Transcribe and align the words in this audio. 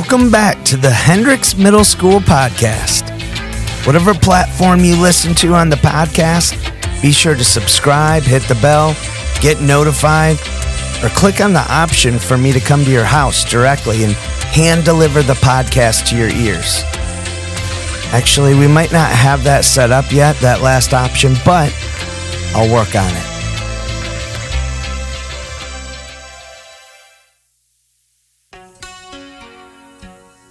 Welcome 0.00 0.30
back 0.30 0.64
to 0.64 0.78
the 0.78 0.90
Hendricks 0.90 1.58
Middle 1.58 1.84
School 1.84 2.20
Podcast. 2.20 3.10
Whatever 3.86 4.14
platform 4.14 4.80
you 4.80 4.96
listen 4.96 5.34
to 5.34 5.52
on 5.52 5.68
the 5.68 5.76
podcast, 5.76 6.56
be 7.02 7.12
sure 7.12 7.34
to 7.34 7.44
subscribe, 7.44 8.22
hit 8.22 8.42
the 8.44 8.54
bell, 8.62 8.96
get 9.42 9.60
notified, 9.60 10.38
or 11.04 11.10
click 11.10 11.42
on 11.42 11.52
the 11.52 11.66
option 11.70 12.18
for 12.18 12.38
me 12.38 12.50
to 12.50 12.60
come 12.60 12.82
to 12.82 12.90
your 12.90 13.04
house 13.04 13.44
directly 13.44 14.02
and 14.02 14.14
hand 14.14 14.86
deliver 14.86 15.22
the 15.22 15.34
podcast 15.34 16.08
to 16.08 16.16
your 16.16 16.30
ears. 16.30 16.82
Actually, 18.14 18.54
we 18.54 18.66
might 18.66 18.92
not 18.92 19.10
have 19.10 19.44
that 19.44 19.66
set 19.66 19.90
up 19.90 20.10
yet, 20.10 20.34
that 20.36 20.62
last 20.62 20.94
option, 20.94 21.34
but 21.44 21.70
I'll 22.54 22.72
work 22.72 22.96
on 22.96 23.14
it. 23.14 23.29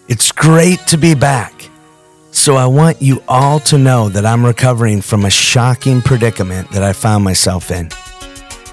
It's 0.09 0.31
great 0.31 0.79
to 0.87 0.97
be 0.97 1.13
back. 1.13 1.69
So, 2.31 2.55
I 2.55 2.65
want 2.65 2.99
you 2.99 3.21
all 3.27 3.59
to 3.59 3.77
know 3.77 4.09
that 4.09 4.25
I'm 4.25 4.43
recovering 4.43 5.01
from 5.01 5.23
a 5.23 5.29
shocking 5.29 6.01
predicament 6.01 6.71
that 6.71 6.81
I 6.81 6.93
found 6.93 7.23
myself 7.23 7.69
in. 7.69 7.89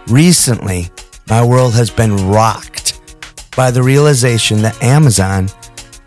Recently, 0.06 0.88
my 1.28 1.44
world 1.44 1.74
has 1.74 1.90
been 1.90 2.30
rocked 2.30 2.98
by 3.54 3.70
the 3.70 3.82
realization 3.82 4.62
that 4.62 4.82
Amazon 4.82 5.50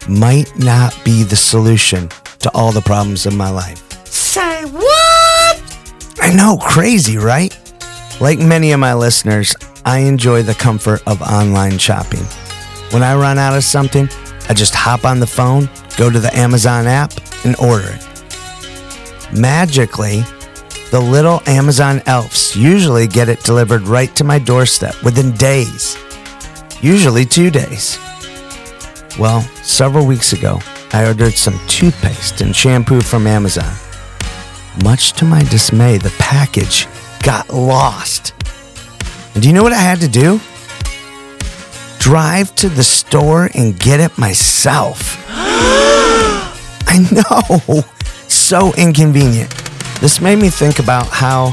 might 0.07 0.51
not 0.57 0.99
be 1.05 1.21
the 1.21 1.35
solution 1.35 2.09
to 2.39 2.49
all 2.55 2.71
the 2.71 2.81
problems 2.81 3.27
in 3.27 3.37
my 3.37 3.51
life. 3.51 4.07
Say 4.07 4.65
what? 4.65 5.61
I 6.21 6.33
know, 6.35 6.57
crazy, 6.57 7.19
right? 7.19 7.55
Like 8.19 8.39
many 8.39 8.71
of 8.71 8.79
my 8.79 8.95
listeners, 8.95 9.55
I 9.85 9.99
enjoy 9.99 10.41
the 10.41 10.55
comfort 10.55 11.03
of 11.05 11.21
online 11.21 11.77
shopping. 11.77 12.23
When 12.89 13.03
I 13.03 13.15
run 13.15 13.37
out 13.37 13.55
of 13.55 13.63
something, 13.63 14.09
I 14.49 14.53
just 14.53 14.73
hop 14.73 15.05
on 15.05 15.19
the 15.19 15.27
phone, 15.27 15.69
go 15.95 16.09
to 16.09 16.19
the 16.19 16.35
Amazon 16.35 16.87
app, 16.87 17.13
and 17.45 17.55
order 17.57 17.87
it. 17.87 18.05
Magically, 19.31 20.23
the 20.89 20.99
little 20.99 21.43
Amazon 21.45 22.01
elves 22.07 22.55
usually 22.55 23.05
get 23.05 23.29
it 23.29 23.43
delivered 23.43 23.83
right 23.83 24.13
to 24.15 24.23
my 24.23 24.39
doorstep 24.39 25.01
within 25.03 25.31
days, 25.33 25.97
usually 26.81 27.25
two 27.25 27.51
days. 27.51 27.99
Well, 29.19 29.41
several 29.61 30.07
weeks 30.07 30.33
ago, 30.33 30.59
I 30.93 31.05
ordered 31.05 31.33
some 31.33 31.59
toothpaste 31.67 32.41
and 32.41 32.55
shampoo 32.55 33.01
from 33.01 33.27
Amazon. 33.27 33.71
Much 34.83 35.13
to 35.13 35.25
my 35.25 35.43
dismay, 35.43 35.99
the 35.99 36.13
package 36.17 36.87
got 37.21 37.53
lost. 37.53 38.33
And 39.35 39.43
do 39.43 39.47
you 39.47 39.53
know 39.53 39.61
what 39.61 39.73
I 39.73 39.77
had 39.77 39.99
to 39.99 40.07
do? 40.07 40.39
Drive 41.99 42.55
to 42.55 42.69
the 42.69 42.83
store 42.83 43.49
and 43.53 43.79
get 43.79 43.99
it 43.99 44.17
myself. 44.17 45.23
I 45.29 46.97
know, 47.11 47.83
so 48.27 48.73
inconvenient. 48.73 49.51
This 50.01 50.19
made 50.19 50.39
me 50.39 50.49
think 50.49 50.79
about 50.79 51.07
how 51.07 51.51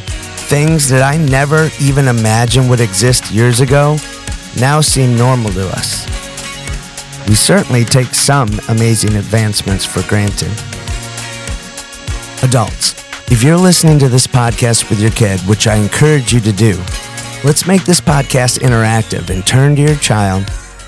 things 0.49 0.89
that 0.89 1.03
I 1.03 1.19
never 1.19 1.69
even 1.81 2.09
imagined 2.09 2.71
would 2.71 2.81
exist 2.81 3.31
years 3.31 3.61
ago 3.61 3.99
now 4.59 4.81
seem 4.81 5.17
normal 5.17 5.51
to 5.53 5.67
us. 5.69 6.07
We 7.29 7.35
certainly 7.35 7.85
take 7.85 8.15
some 8.15 8.49
amazing 8.69 9.17
advancements 9.17 9.85
for 9.85 10.03
granted. 10.09 10.53
Adults, 12.45 12.95
if 13.33 13.43
you're 13.43 13.57
listening 13.57 13.99
to 13.99 14.09
this 14.09 14.29
podcast 14.29 14.89
with 14.89 15.01
your 15.01 15.11
kid, 15.11 15.41
which 15.41 15.67
I 15.67 15.75
encourage 15.75 16.33
you 16.33 16.39
to 16.41 16.53
do, 16.53 16.81
let's 17.47 17.65
make 17.65 17.85
this 17.85 18.01
podcast 18.01 18.59
interactive 18.59 19.31
and 19.31 19.47
turn 19.47 19.77
to 19.77 19.81
your 19.81 19.95
child 19.95 20.45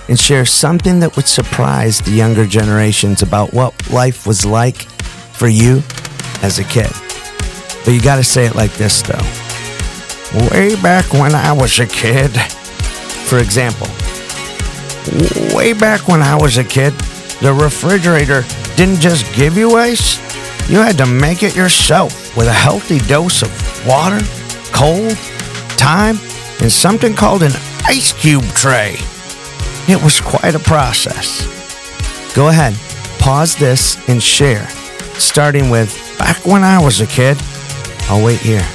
and 0.08 0.18
share 0.18 0.44
something 0.44 0.98
that 0.98 1.14
would 1.14 1.28
surprise 1.28 2.00
the 2.00 2.10
younger 2.10 2.44
generations 2.46 3.22
about 3.22 3.54
what 3.54 3.90
life 3.90 4.26
was 4.26 4.44
like 4.44 4.82
for 5.34 5.46
you 5.46 5.80
as 6.42 6.58
a 6.58 6.64
kid. 6.64 6.90
But 7.84 7.94
you 7.94 8.02
gotta 8.02 8.24
say 8.24 8.44
it 8.44 8.56
like 8.56 8.72
this 8.72 9.02
though. 9.02 9.22
Way 10.52 10.74
back 10.82 11.12
when 11.12 11.32
I 11.32 11.52
was 11.52 11.78
a 11.78 11.86
kid. 11.86 12.30
For 13.28 13.38
example, 13.38 13.86
way 15.56 15.74
back 15.74 16.08
when 16.08 16.22
I 16.22 16.34
was 16.34 16.58
a 16.58 16.64
kid, 16.64 16.92
the 17.40 17.54
refrigerator 17.54 18.42
didn't 18.74 19.00
just 19.00 19.32
give 19.32 19.56
you 19.56 19.76
ice, 19.76 20.18
you 20.68 20.78
had 20.78 20.98
to 20.98 21.06
make 21.06 21.44
it 21.44 21.54
yourself 21.54 22.36
with 22.36 22.48
a 22.48 22.52
healthy 22.52 22.98
dose 22.98 23.42
of 23.42 23.86
water, 23.86 24.18
cold, 24.72 25.16
time, 25.76 26.18
and 26.60 26.70
something 26.70 27.14
called 27.14 27.42
an 27.42 27.52
ice 27.84 28.12
cube 28.12 28.44
tray. 28.54 28.96
It 29.88 30.02
was 30.02 30.20
quite 30.20 30.54
a 30.54 30.58
process. 30.58 31.46
Go 32.34 32.48
ahead, 32.48 32.74
pause 33.18 33.56
this 33.56 33.96
and 34.08 34.22
share, 34.22 34.68
starting 35.18 35.70
with 35.70 35.90
back 36.18 36.44
when 36.44 36.62
I 36.62 36.82
was 36.82 37.00
a 37.00 37.06
kid. 37.06 37.36
I'll 38.08 38.24
wait 38.24 38.40
here. 38.40 38.66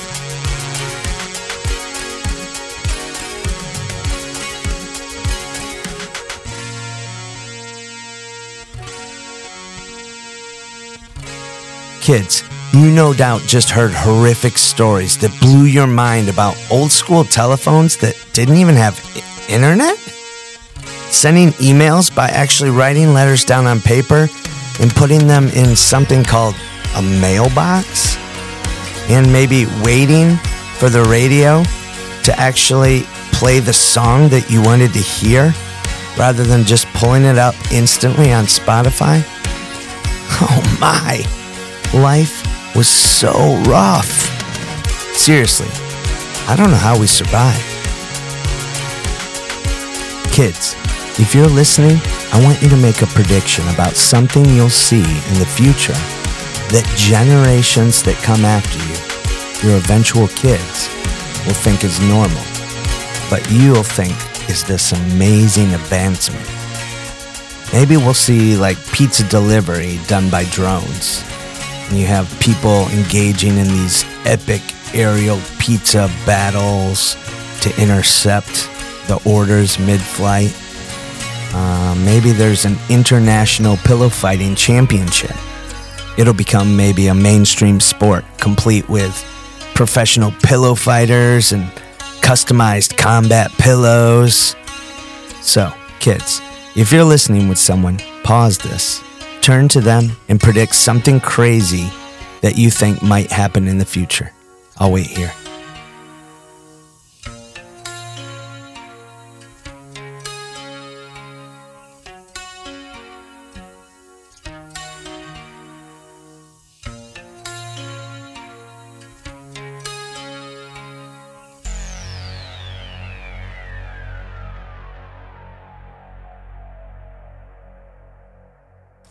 Kids, 12.02 12.44
you 12.74 12.92
no 12.92 13.14
doubt 13.14 13.42
just 13.42 13.70
heard 13.70 13.92
horrific 13.92 14.58
stories 14.58 15.18
that 15.20 15.38
blew 15.40 15.66
your 15.66 15.86
mind 15.86 16.28
about 16.28 16.58
old 16.72 16.92
school 16.92 17.24
telephones 17.24 17.98
that 17.98 18.16
didn't 18.34 18.58
even 18.58 18.76
have 18.76 19.00
I- 19.16 19.52
internet? 19.52 19.98
Sending 21.12 21.50
emails 21.62 22.14
by 22.14 22.30
actually 22.30 22.72
writing 22.72 23.14
letters 23.14 23.44
down 23.44 23.68
on 23.68 23.80
paper 23.80 24.28
and 24.80 24.92
putting 24.96 25.28
them 25.28 25.50
in 25.50 25.76
something 25.76 26.24
called 26.24 26.56
a 26.96 27.02
mailbox? 27.02 28.18
And 29.10 29.32
maybe 29.32 29.66
waiting 29.84 30.38
for 30.78 30.90
the 30.90 31.04
radio 31.04 31.64
to 32.24 32.34
actually 32.40 33.02
play 33.34 33.60
the 33.60 33.74
song 33.74 34.30
that 34.30 34.50
you 34.50 34.62
wanted 34.64 34.94
to 34.94 35.00
hear 35.00 35.54
rather 36.18 36.44
than 36.44 36.64
just 36.64 36.88
pulling 36.94 37.24
it 37.24 37.38
up 37.38 37.56
instantly 37.72 38.34
on 38.34 38.46
Spotify? 38.46 39.22
Oh 40.46 40.78
my! 40.82 41.24
life 41.94 42.53
was 42.76 42.88
so 42.88 43.56
rough. 43.64 44.30
Seriously, 45.16 45.68
I 46.48 46.56
don't 46.56 46.72
know 46.72 46.78
how 46.78 47.00
we 47.00 47.06
survived. 47.08 47.62
Kids, 50.32 50.76
if 51.20 51.36
you're 51.36 51.48
listening, 51.48 51.98
I 52.32 52.44
want 52.44 52.62
you 52.64 52.70
to 52.70 52.78
make 52.78 53.04
a 53.04 53.08
prediction 53.08 53.68
about 53.70 53.96
something 53.96 54.44
you'll 54.46 54.70
see 54.70 55.04
in 55.04 55.40
the 55.40 55.46
future 55.46 55.94
that 56.74 56.92
generations 56.98 58.02
that 58.04 58.16
come 58.24 58.44
after 58.44 58.80
you, 58.80 59.70
your 59.70 59.78
eventual 59.78 60.28
kids, 60.30 60.90
will 61.46 61.54
think 61.54 61.84
is 61.84 62.00
normal, 62.02 62.44
but 63.30 63.48
you'll 63.52 63.84
think 63.84 64.16
is 64.50 64.64
this 64.64 64.94
amazing 64.94 65.76
advancement. 65.76 66.50
Maybe 67.72 67.98
we'll 67.98 68.16
see 68.16 68.56
like 68.58 68.84
pizza 68.92 69.28
delivery 69.30 70.00
done 70.08 70.30
by 70.32 70.46
drones 70.46 71.24
and 71.90 71.98
you 71.98 72.06
have 72.06 72.30
people 72.40 72.88
engaging 72.90 73.58
in 73.58 73.68
these 73.68 74.06
epic 74.26 74.62
aerial 74.94 75.40
pizza 75.60 76.10
battles 76.26 77.16
to 77.62 77.70
intercept 77.82 78.70
the 79.08 79.22
orders 79.26 79.80
mid 79.80 80.02
flight. 80.02 80.56
Uh, 81.54 81.96
maybe 82.04 82.32
there's 82.32 82.66
an 82.66 82.76
international 82.90 83.78
pillow 83.78 84.10
fighting 84.10 84.56
championship. 84.56 85.36
It'll 86.18 86.34
become 86.34 86.76
maybe 86.76 87.08
a 87.08 87.14
mainstream 87.14 87.80
sport, 87.80 88.26
complete 88.38 88.88
with 88.90 89.14
professional 89.76 90.32
pillow 90.44 90.76
fighters 90.76 91.52
and 91.52 91.64
customized 92.22 92.98
combat 92.98 93.52
pillows. 93.58 94.56
So, 95.42 95.74
kids, 96.00 96.42
if 96.76 96.92
you're 96.92 97.04
listening 97.04 97.50
with 97.50 97.58
someone, 97.58 98.00
pause 98.24 98.58
this 98.58 99.04
turn 99.44 99.68
to 99.68 99.82
them 99.82 100.10
and 100.30 100.40
predict 100.40 100.74
something 100.74 101.20
crazy 101.20 101.92
that 102.42 102.58
you 102.58 102.70
think 102.70 103.04
might 103.04 103.30
happen 103.30 103.68
in 103.68 103.78
the 103.78 103.86
future. 103.86 104.32
I'll 104.78 104.92
wait 104.92 105.08
here. 105.08 105.34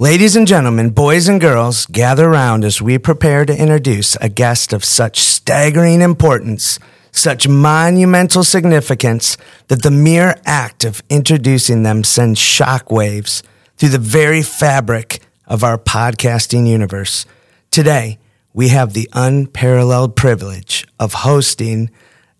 Ladies 0.02 0.34
and 0.34 0.48
gentlemen, 0.48 0.90
boys 0.90 1.28
and 1.28 1.40
girls, 1.40 1.86
gather 1.86 2.28
around 2.28 2.64
as 2.64 2.82
we 2.82 2.98
prepare 2.98 3.44
to 3.44 3.56
introduce 3.56 4.16
a 4.16 4.28
guest 4.28 4.72
of 4.72 4.84
such 4.84 5.20
staggering 5.20 6.00
importance, 6.00 6.80
such 7.12 7.46
monumental 7.46 8.42
significance, 8.42 9.36
that 9.68 9.84
the 9.84 9.92
mere 9.92 10.34
act 10.44 10.84
of 10.84 11.04
introducing 11.08 11.84
them 11.84 12.02
sends 12.02 12.40
shockwaves 12.40 13.44
through 13.76 13.90
the 13.90 13.98
very 14.00 14.42
fabric 14.42 15.20
of 15.46 15.62
our 15.62 15.78
podcasting 15.78 16.66
universe. 16.66 17.24
Today, 17.70 18.18
we 18.52 18.70
have 18.70 18.94
the 18.94 19.08
unparalleled 19.12 20.16
privilege 20.16 20.84
of 20.98 21.12
hosting 21.12 21.90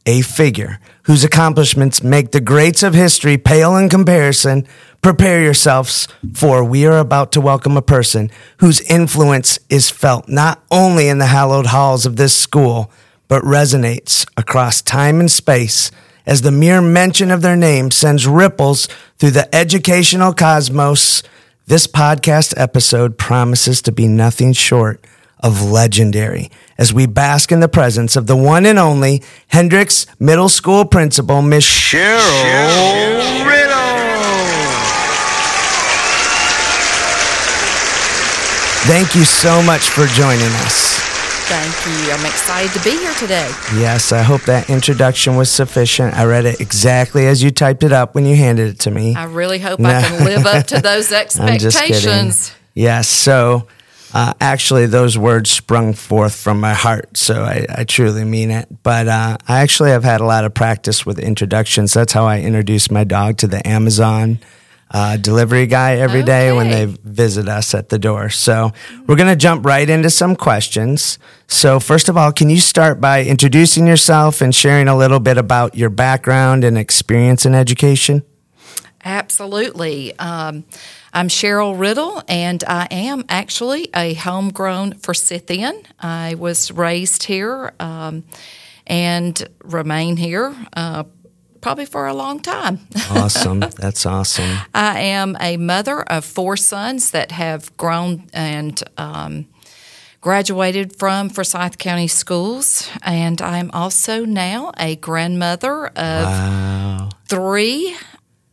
a 0.07 0.23
figure 0.23 0.79
whose 1.05 1.25
accomplishments 1.25 2.03
make 2.03 2.31
the 2.31 2.41
greats 2.41 2.83
of 2.83 2.95
history 2.95 3.39
pale 3.39 3.77
in 3.77 3.89
comparison. 3.89 4.67
Prepare 5.01 5.43
yourselves, 5.43 6.07
for 6.35 6.65
we 6.65 6.87
are 6.87 6.99
about 6.99 7.33
to 7.33 7.41
welcome 7.41 7.77
a 7.77 7.83
person 7.83 8.31
whose 8.59 8.81
influence 8.83 9.59
is 9.69 9.91
felt 9.91 10.29
not 10.29 10.63
only 10.71 11.09
in 11.09 11.19
the 11.19 11.27
hallowed 11.27 11.67
halls 11.67 12.07
of 12.07 12.17
this 12.17 12.35
school, 12.35 12.91
but 13.29 13.43
resonates 13.43 14.27
across 14.37 14.83
time 14.83 15.19
and 15.19 15.31
space 15.31 15.91
as 16.27 16.43
the 16.43 16.51
mere 16.51 16.81
mention 16.81 17.31
of 17.31 17.43
their 17.43 17.57
name 17.57 17.91
sends 17.91 18.27
ripples 18.27 18.89
through 19.19 19.31
the 19.31 19.53
educational 19.55 20.33
cosmos. 20.33 21.23
This 21.67 21.87
podcast 21.87 22.55
episode 22.57 23.19
promises 23.19 23.83
to 23.83 23.93
be 23.93 24.07
nothing 24.09 24.53
short 24.53 25.05
of 25.43 25.63
legendary 25.63 26.51
as 26.79 26.93
we 26.93 27.07
bask 27.07 27.51
in 27.53 27.61
the 27.61 27.69
presence 27.69 28.17
of 28.17 28.27
the 28.27 28.37
one 28.37 28.65
and 28.67 28.79
only 28.79 29.23
Hendricks 29.49 30.07
Middle 30.19 30.49
School 30.49 30.85
principal, 30.85 31.43
Miss 31.43 31.65
Cheryl, 31.65 32.19
Cheryl 32.19 33.47
Riddle. 33.47 33.63
Thank 38.85 39.15
you 39.15 39.25
so 39.25 39.63
much 39.63 39.83
for 39.83 40.07
joining 40.07 40.53
us. 40.65 40.93
Thank 41.49 41.87
you. 41.87 42.13
I'm 42.13 42.25
excited 42.27 42.73
to 42.73 42.83
be 42.83 42.97
here 42.97 43.13
today. 43.15 43.49
Yes, 43.75 44.11
I 44.11 44.23
hope 44.23 44.43
that 44.43 44.71
introduction 44.71 45.37
was 45.37 45.51
sufficient. 45.51 46.15
I 46.15 46.25
read 46.25 46.47
it 46.47 46.61
exactly 46.61 47.27
as 47.27 47.43
you 47.43 47.51
typed 47.51 47.83
it 47.83 47.93
up 47.93 48.15
when 48.15 48.27
you 48.27 48.35
handed 48.37 48.71
it 48.71 48.79
to 48.81 48.91
me. 48.91 49.15
I 49.15 49.25
really 49.25 49.59
hope 49.59 49.79
no. 49.79 49.89
I 49.91 50.03
can 50.03 50.25
live 50.25 50.47
up 50.47 50.67
to 50.69 50.81
those 50.81 51.13
expectations. 51.13 52.07
I'm 52.09 52.29
just 52.29 52.55
Yes, 52.75 53.09
so 53.09 53.67
uh, 54.15 54.35
actually, 54.41 54.87
those 54.87 55.17
words 55.17 55.51
sprung 55.51 55.95
forth 55.95 56.35
from 56.35 56.61
my 56.61 56.75
heart, 56.75 57.17
so 57.17 57.43
I, 57.43 57.67
I 57.69 57.85
truly 57.85 58.25
mean 58.25 58.51
it. 58.51 58.69
But 58.83 59.09
uh, 59.09 59.39
I 59.49 59.61
actually 59.61 59.91
have 59.91 60.05
had 60.05 60.21
a 60.21 60.27
lot 60.27 60.45
of 60.45 60.53
practice 60.53 61.07
with 61.07 61.19
introductions. 61.19 61.95
That's 61.95 62.13
how 62.13 62.27
I 62.27 62.41
introduce 62.41 62.91
my 62.91 63.05
dog 63.05 63.39
to 63.39 63.47
the 63.47 63.67
Amazon 63.67 64.39
uh, 64.93 65.17
delivery 65.17 65.67
guy 65.67 65.97
every 65.97 66.21
okay. 66.21 66.27
day 66.27 66.53
when 66.53 66.69
they 66.69 66.85
visit 66.85 67.49
us 67.49 67.75
at 67.75 67.89
the 67.89 67.99
door. 67.99 68.29
So 68.29 68.73
we're 69.07 69.17
going 69.17 69.31
to 69.31 69.37
jump 69.37 69.65
right 69.65 69.89
into 69.89 70.11
some 70.11 70.37
questions. 70.37 71.19
So, 71.47 71.81
first 71.81 72.09
of 72.09 72.17
all, 72.17 72.33
can 72.33 72.51
you 72.51 72.59
start 72.59 73.01
by 73.01 73.25
introducing 73.25 73.87
yourself 73.87 74.41
and 74.41 74.55
sharing 74.55 74.89
a 74.89 74.97
little 74.97 75.21
bit 75.21 75.39
about 75.39 75.75
your 75.75 75.91
background 75.91 76.65
and 76.65 76.77
experience 76.77 77.47
in 77.47 77.55
education? 77.55 78.23
Absolutely. 79.05 80.17
Um, 80.19 80.65
I'm 81.13 81.29
Cheryl 81.29 81.79
Riddle, 81.79 82.23
and 82.29 82.63
I 82.65 82.87
am 82.91 83.25
actually 83.29 83.91
a 83.95 84.15
homegrown 84.15 84.95
Forsythian. 84.95 85.85
I 85.99 86.37
was 86.37 86.71
raised 86.71 87.25
here 87.25 87.73
um, 87.81 88.25
and 88.87 89.49
remain 89.65 90.17
here. 90.17 90.55
Uh, 90.75 91.05
probably 91.61 91.87
for 91.87 92.07
a 92.07 92.15
long 92.15 92.41
time. 92.41 92.81
awesome. 93.11 93.61
That's 93.61 94.05
awesome. 94.05 94.59
I 94.75 95.01
am 95.01 95.37
a 95.41 95.57
mother 95.57 96.03
of 96.03 96.25
four 96.25 96.57
sons 96.57 97.13
that 97.13 97.33
have 97.33 97.75
grown 97.77 98.29
and 98.35 98.83
um, 98.99 99.47
graduated 100.21 100.99
from 100.99 101.31
Forsyth 101.31 101.79
County 101.79 102.09
Schools. 102.09 102.89
And 103.03 103.41
I'm 103.41 103.71
also 103.73 104.25
now 104.25 104.73
a 104.77 104.97
grandmother 104.97 105.87
of 105.87 106.25
wow. 106.25 107.09
three, 107.29 107.97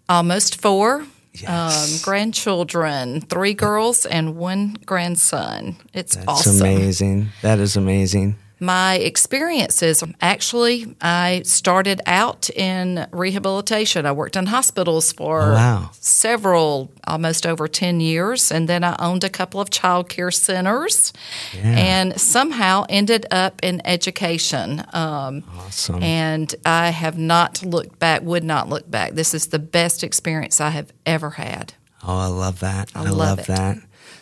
almost 0.10 0.62
four 0.62 1.06
Yes. 1.32 1.94
Um, 1.94 2.04
grandchildren, 2.04 3.22
three 3.22 3.54
girls 3.54 4.06
and 4.08 4.36
one 4.36 4.76
grandson. 4.86 5.76
It's 5.94 6.16
That's 6.16 6.28
awesome. 6.28 6.60
amazing. 6.60 7.30
That 7.44 7.60
is 7.60 7.78
amazing 7.78 8.36
my 8.60 8.96
experiences. 8.96 10.04
Actually, 10.22 10.96
I 11.02 11.42
started 11.46 12.02
out 12.06 12.50
in 12.50 13.08
rehabilitation. 13.12 14.06
I 14.06 14.12
worked 14.12 14.36
in 14.36 14.48
hospitals 14.48 15.14
for 15.14 15.40
wow. 15.52 15.92
several, 15.94 16.92
almost 17.08 17.46
over 17.46 17.68
10 17.68 18.00
years. 18.00 18.52
And 18.52 18.68
then 18.68 18.84
I 18.84 18.96
owned 19.00 19.24
a 19.24 19.30
couple 19.30 19.62
of 19.62 19.70
child 19.70 20.10
care 20.10 20.32
centers 20.32 21.14
yeah. 21.56 21.78
and 21.78 22.20
somehow 22.20 22.86
ended 22.90 23.26
up 23.32 23.60
in 23.64 23.82
education. 23.86 24.84
Um, 24.94 25.44
awesome. 25.58 26.04
And 26.04 26.54
I 26.66 26.90
have 26.90 27.18
not 27.18 27.64
looked 27.64 28.00
back, 28.00 28.22
would 28.24 28.44
not 28.44 28.70
look 28.70 28.90
back. 28.90 29.14
This 29.14 29.34
is 29.34 29.48
the 29.48 29.60
best 29.60 30.04
experience 30.04 30.60
I 30.60 30.70
have 30.70 30.92
ever 31.06 31.32
had. 31.32 31.74
Oh, 32.04 32.18
I 32.18 32.28
love 32.28 32.60
that. 32.62 32.92
I, 32.96 33.02
I 33.02 33.04
love, 33.10 33.16
love 33.16 33.46
that. 33.48 33.78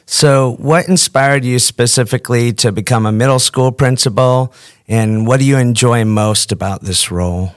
So, 0.10 0.54
what 0.54 0.88
inspired 0.88 1.44
you 1.44 1.60
specifically 1.60 2.54
to 2.54 2.72
become 2.72 3.06
a 3.06 3.12
middle 3.12 3.40
school 3.40 3.74
principal, 3.74 4.54
and 4.88 5.28
what 5.28 5.42
do 5.42 5.46
you 5.46 5.58
enjoy 5.58 6.06
most 6.06 6.54
about 6.54 6.82
this 6.82 7.12
role? 7.12 7.54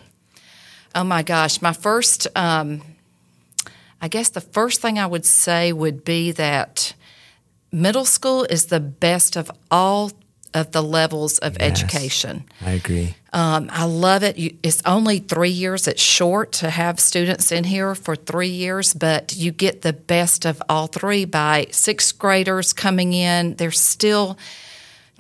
Oh 0.93 1.05
my 1.05 1.23
gosh, 1.23 1.62
my 1.62 1.73
first, 1.73 2.26
um, 2.35 2.82
I 4.02 4.08
guess 4.08 4.31
the 4.31 4.41
first 4.41 4.81
thing 4.81 4.99
I 4.99 5.06
would 5.06 5.25
say 5.25 5.73
would 5.73 6.05
be 6.05 6.32
that 6.32 6.93
middle 7.70 8.05
school 8.05 8.43
is 8.43 8.67
the 8.67 8.81
best 8.81 9.37
of 9.37 9.49
all 9.70 10.11
of 10.55 10.73
the 10.73 10.82
levels 10.82 11.38
of 11.38 11.56
yes, 11.58 11.70
education. 11.70 12.44
I 12.61 12.73
agree. 12.73 13.14
Um, 13.32 13.69
I 13.73 13.85
love 13.85 14.23
it. 14.23 14.37
It's 14.62 14.82
only 14.85 15.20
three 15.20 15.50
years. 15.50 15.87
It's 15.87 16.02
short 16.02 16.52
to 16.52 16.70
have 16.70 16.99
students 16.99 17.52
in 17.52 17.64
here 17.64 17.94
for 17.94 18.17
three 18.17 18.49
years, 18.49 18.93
but 18.93 19.37
you 19.37 19.52
get 19.52 19.82
the 19.82 19.93
best 19.93 20.44
of 20.44 20.61
all 20.69 20.88
three 20.88 21.25
by 21.25 21.69
sixth 21.70 22.19
graders 22.19 22.73
coming 22.73 23.12
in. 23.12 23.55
They're 23.55 23.70
still 23.70 24.37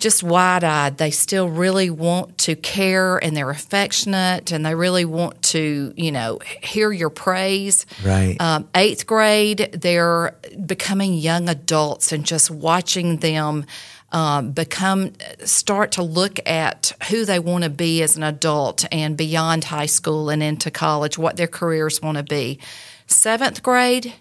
just 0.00 0.22
wide 0.22 0.64
eyed. 0.64 0.96
They 0.96 1.10
still 1.10 1.48
really 1.48 1.90
want 1.90 2.38
to 2.38 2.56
care 2.56 3.18
and 3.18 3.36
they're 3.36 3.50
affectionate 3.50 4.50
and 4.50 4.64
they 4.66 4.74
really 4.74 5.04
want 5.04 5.40
to, 5.42 5.92
you 5.96 6.10
know, 6.10 6.40
hear 6.62 6.90
your 6.90 7.10
praise. 7.10 7.86
Right. 8.04 8.40
Um, 8.40 8.68
eighth 8.74 9.06
grade, 9.06 9.70
they're 9.72 10.34
becoming 10.66 11.14
young 11.14 11.48
adults 11.48 12.12
and 12.12 12.24
just 12.24 12.50
watching 12.50 13.18
them 13.18 13.66
um, 14.12 14.50
become 14.52 15.12
start 15.44 15.92
to 15.92 16.02
look 16.02 16.38
at 16.46 16.92
who 17.10 17.24
they 17.24 17.38
want 17.38 17.64
to 17.64 17.70
be 17.70 18.02
as 18.02 18.16
an 18.16 18.22
adult 18.22 18.84
and 18.90 19.16
beyond 19.16 19.64
high 19.64 19.86
school 19.86 20.30
and 20.30 20.42
into 20.42 20.70
college, 20.70 21.16
what 21.16 21.36
their 21.36 21.46
careers 21.46 22.02
want 22.02 22.16
to 22.18 22.24
be. 22.24 22.58
Seventh 23.06 23.62
grade, 23.62 24.12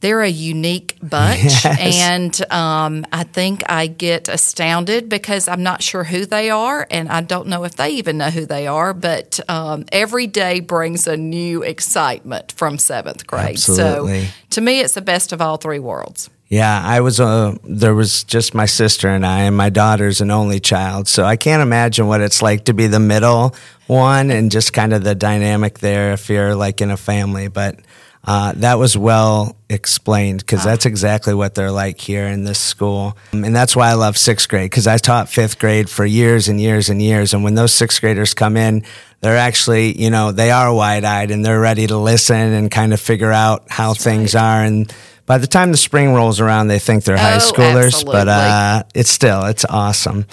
they're 0.00 0.22
a 0.22 0.28
unique 0.28 0.96
bunch, 1.02 1.42
yes. 1.64 1.98
and 1.98 2.52
um, 2.52 3.04
I 3.12 3.24
think 3.24 3.62
I 3.68 3.86
get 3.86 4.28
astounded 4.28 5.10
because 5.10 5.46
I'm 5.48 5.62
not 5.62 5.82
sure 5.82 6.04
who 6.04 6.24
they 6.24 6.48
are, 6.48 6.86
and 6.90 7.08
I 7.10 7.20
don't 7.20 7.48
know 7.48 7.64
if 7.64 7.76
they 7.76 7.90
even 7.90 8.16
know 8.16 8.30
who 8.30 8.46
they 8.46 8.66
are. 8.66 8.94
But 8.94 9.40
um, 9.48 9.84
every 9.92 10.26
day 10.26 10.60
brings 10.60 11.06
a 11.06 11.16
new 11.16 11.62
excitement 11.62 12.52
from 12.52 12.78
seventh 12.78 13.26
grade. 13.26 13.56
Absolutely. 13.56 14.26
So 14.26 14.32
to 14.50 14.60
me, 14.62 14.80
it's 14.80 14.94
the 14.94 15.02
best 15.02 15.32
of 15.32 15.42
all 15.42 15.58
three 15.58 15.78
worlds. 15.78 16.30
Yeah, 16.50 16.82
I 16.84 17.00
was 17.00 17.20
uh, 17.20 17.56
there 17.62 17.94
was 17.94 18.24
just 18.24 18.56
my 18.56 18.66
sister 18.66 19.08
and 19.08 19.24
I, 19.24 19.42
and 19.42 19.56
my 19.56 19.70
daughter's 19.70 20.20
an 20.20 20.32
only 20.32 20.58
child, 20.58 21.06
so 21.06 21.24
I 21.24 21.36
can't 21.36 21.62
imagine 21.62 22.08
what 22.08 22.20
it's 22.20 22.42
like 22.42 22.64
to 22.64 22.74
be 22.74 22.88
the 22.88 22.98
middle 22.98 23.54
one 23.86 24.32
and 24.32 24.50
just 24.50 24.72
kind 24.72 24.92
of 24.92 25.04
the 25.04 25.14
dynamic 25.14 25.78
there 25.78 26.12
if 26.12 26.28
you're 26.28 26.56
like 26.56 26.80
in 26.80 26.90
a 26.90 26.96
family. 26.96 27.46
But 27.46 27.76
uh, 28.24 28.52
that 28.56 28.80
was 28.80 28.96
well 28.96 29.56
explained 29.68 30.40
because 30.40 30.64
that's 30.64 30.86
exactly 30.86 31.34
what 31.34 31.54
they're 31.54 31.70
like 31.70 32.00
here 32.00 32.26
in 32.26 32.42
this 32.42 32.58
school, 32.58 33.16
and 33.30 33.54
that's 33.54 33.76
why 33.76 33.90
I 33.90 33.94
love 33.94 34.18
sixth 34.18 34.48
grade 34.48 34.72
because 34.72 34.88
I 34.88 34.98
taught 34.98 35.28
fifth 35.28 35.60
grade 35.60 35.88
for 35.88 36.04
years 36.04 36.48
and 36.48 36.60
years 36.60 36.88
and 36.88 37.00
years, 37.00 37.32
and 37.32 37.44
when 37.44 37.54
those 37.54 37.72
sixth 37.72 38.00
graders 38.00 38.34
come 38.34 38.56
in, 38.56 38.82
they're 39.20 39.36
actually 39.36 39.96
you 39.96 40.10
know 40.10 40.32
they 40.32 40.50
are 40.50 40.74
wide 40.74 41.04
eyed 41.04 41.30
and 41.30 41.44
they're 41.44 41.60
ready 41.60 41.86
to 41.86 41.96
listen 41.96 42.36
and 42.36 42.72
kind 42.72 42.92
of 42.92 42.98
figure 42.98 43.30
out 43.30 43.70
how 43.70 43.92
that's 43.92 44.02
things 44.02 44.34
right. 44.34 44.42
are. 44.42 44.64
And 44.64 44.92
by 45.30 45.38
the 45.38 45.46
time 45.46 45.70
the 45.70 45.76
spring 45.76 46.12
rolls 46.12 46.40
around, 46.40 46.66
they 46.66 46.80
think 46.80 47.04
they're 47.04 47.14
oh, 47.14 47.18
high 47.18 47.36
schoolers, 47.36 47.94
absolutely. 47.94 48.12
but 48.18 48.28
uh, 48.28 48.82
it's 48.96 49.10
still 49.10 49.44
it's 49.44 49.64
awesome. 49.64 50.26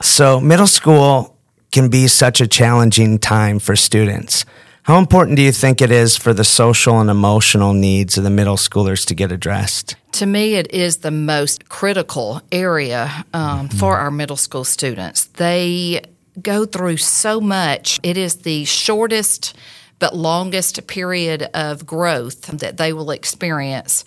So 0.00 0.40
middle 0.40 0.68
school 0.68 1.36
can 1.72 1.88
be 1.88 2.06
such 2.06 2.40
a 2.40 2.46
challenging 2.46 3.18
time 3.18 3.58
for 3.58 3.74
students. 3.74 4.44
How 4.84 5.00
important 5.00 5.38
do 5.38 5.42
you 5.42 5.50
think 5.50 5.82
it 5.82 5.90
is 5.90 6.16
for 6.16 6.32
the 6.32 6.44
social 6.44 7.00
and 7.00 7.10
emotional 7.10 7.72
needs 7.72 8.16
of 8.16 8.22
the 8.22 8.30
middle 8.30 8.54
schoolers 8.54 9.04
to 9.06 9.14
get 9.16 9.32
addressed? 9.32 9.96
To 10.12 10.26
me, 10.26 10.54
it 10.54 10.72
is 10.72 10.98
the 10.98 11.10
most 11.10 11.68
critical 11.68 12.40
area 12.52 13.24
um, 13.34 13.66
mm-hmm. 13.66 13.78
for 13.78 13.96
our 13.96 14.12
middle 14.12 14.36
school 14.36 14.62
students. 14.62 15.24
They 15.24 16.00
go 16.40 16.64
through 16.64 16.98
so 16.98 17.40
much. 17.40 17.98
It 18.04 18.16
is 18.16 18.36
the 18.36 18.66
shortest 18.66 19.56
but 19.98 20.14
longest 20.14 20.86
period 20.86 21.42
of 21.54 21.84
growth 21.84 22.42
that 22.58 22.76
they 22.76 22.92
will 22.92 23.10
experience 23.10 24.04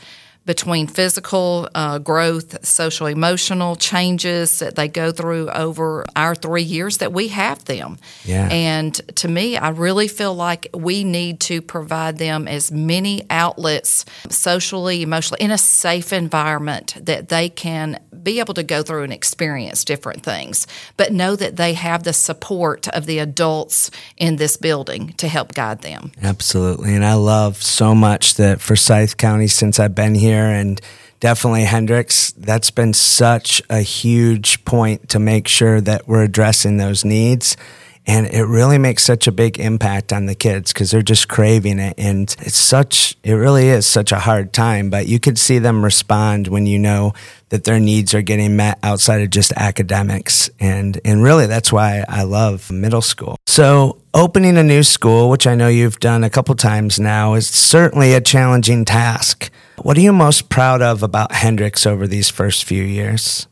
between 0.48 0.88
physical 0.88 1.68
uh, 1.75 2.00
growth, 2.00 2.66
social 2.66 3.06
emotional 3.06 3.75
changes 3.75 4.60
that 4.60 4.75
they 4.75 4.88
go 4.88 5.12
through 5.12 5.50
over 5.50 6.06
our 6.16 6.34
three 6.34 6.63
years 6.63 6.98
that 6.98 7.12
we 7.12 7.27
have 7.27 7.66
them. 7.66 8.00
Yeah. 8.24 8.48
And 8.50 8.96
to 9.18 9.27
me, 9.27 9.58
I 9.58 9.70
really 9.70 10.08
feel 10.08 10.34
like 10.34 10.70
we 10.74 11.04
need 11.04 11.42
to 11.42 11.62
provide 11.62 12.18
them 12.18 12.48
as 12.48 12.72
many 12.72 13.25
outlets 13.30 14.06
socially, 14.30 15.04
emotionally, 15.04 15.44
in 15.44 15.51
a 15.51 15.58
safe 15.58 16.13
environment 16.13 16.96
that 17.01 17.27
they 17.27 17.50
can 17.50 18.00
be 18.24 18.39
able 18.39 18.54
to 18.54 18.63
go 18.63 18.82
through 18.84 19.04
and 19.04 19.13
experience 19.13 19.84
different 19.84 20.24
things, 20.24 20.66
but 20.96 21.12
know 21.12 21.36
that 21.36 21.58
they 21.58 21.74
have 21.74 22.04
the 22.04 22.13
support 22.13 22.88
of 22.89 23.06
the 23.06 23.20
adults 23.20 23.92
in 24.16 24.38
this 24.38 24.56
building 24.58 25.13
to 25.13 25.27
help 25.27 25.54
guide 25.54 25.82
them. 25.82 26.12
Absolutely. 26.22 26.96
And 26.96 27.06
I 27.06 27.16
love 27.16 27.62
so 27.62 27.94
much 27.94 28.36
that 28.36 28.62
Forsyth 28.62 29.18
County, 29.18 29.48
since 29.48 29.80
I've 29.80 29.96
been 29.96 30.16
here, 30.16 30.37
and 30.46 30.79
definitely 31.20 31.63
Hendricks. 31.63 32.32
that's 32.32 32.72
been 32.72 32.94
such 32.94 33.62
a 33.70 33.79
huge 33.79 34.63
point 34.65 35.10
to 35.10 35.20
make 35.20 35.48
sure 35.48 35.82
that 35.82 36.08
we're 36.08 36.24
addressing 36.24 36.77
those 36.77 37.03
needs. 37.03 37.58
And 38.07 38.25
it 38.27 38.45
really 38.45 38.77
makes 38.77 39.03
such 39.03 39.27
a 39.27 39.33
big 39.33 39.59
impact 39.59 40.13
on 40.13 40.27
the 40.27 40.33
kids 40.33 40.71
because 40.71 40.91
they're 40.91 41.01
just 41.01 41.27
craving 41.27 41.77
it. 41.77 41.93
And 41.97 42.33
it's 42.39 42.55
such, 42.55 43.17
it 43.21 43.33
really 43.33 43.67
is 43.67 43.85
such 43.85 44.13
a 44.13 44.19
hard 44.19 44.53
time, 44.53 44.89
but 44.89 45.07
you 45.07 45.19
could 45.19 45.37
see 45.37 45.59
them 45.59 45.83
respond 45.83 46.47
when 46.47 46.65
you 46.65 46.79
know 46.79 47.11
that 47.49 47.65
their 47.65 47.81
needs 47.81 48.13
are 48.13 48.21
getting 48.21 48.55
met 48.55 48.79
outside 48.81 49.21
of 49.21 49.29
just 49.29 49.51
academics. 49.57 50.49
And, 50.57 50.99
and 51.03 51.21
really 51.21 51.47
that's 51.47 51.71
why 51.71 52.05
I 52.07 52.23
love 52.23 52.71
middle 52.71 53.01
school. 53.01 53.35
So 53.45 54.01
opening 54.13 54.57
a 54.57 54.63
new 54.63 54.83
school, 54.83 55.29
which 55.29 55.45
I 55.45 55.55
know 55.55 55.67
you've 55.67 55.99
done 55.99 56.23
a 56.23 56.29
couple 56.29 56.55
times 56.55 57.01
now, 57.01 57.33
is 57.33 57.47
certainly 57.47 58.13
a 58.13 58.21
challenging 58.21 58.85
task. 58.85 59.51
What 59.81 59.97
are 59.97 60.01
you 60.01 60.13
most 60.13 60.47
proud 60.47 60.81
of 60.81 61.03
about 61.03 61.33
Hendricks 61.33 61.85
over 61.85 62.07
these 62.07 62.29
first 62.29 62.63
few 62.63 62.83
years? 62.83 63.47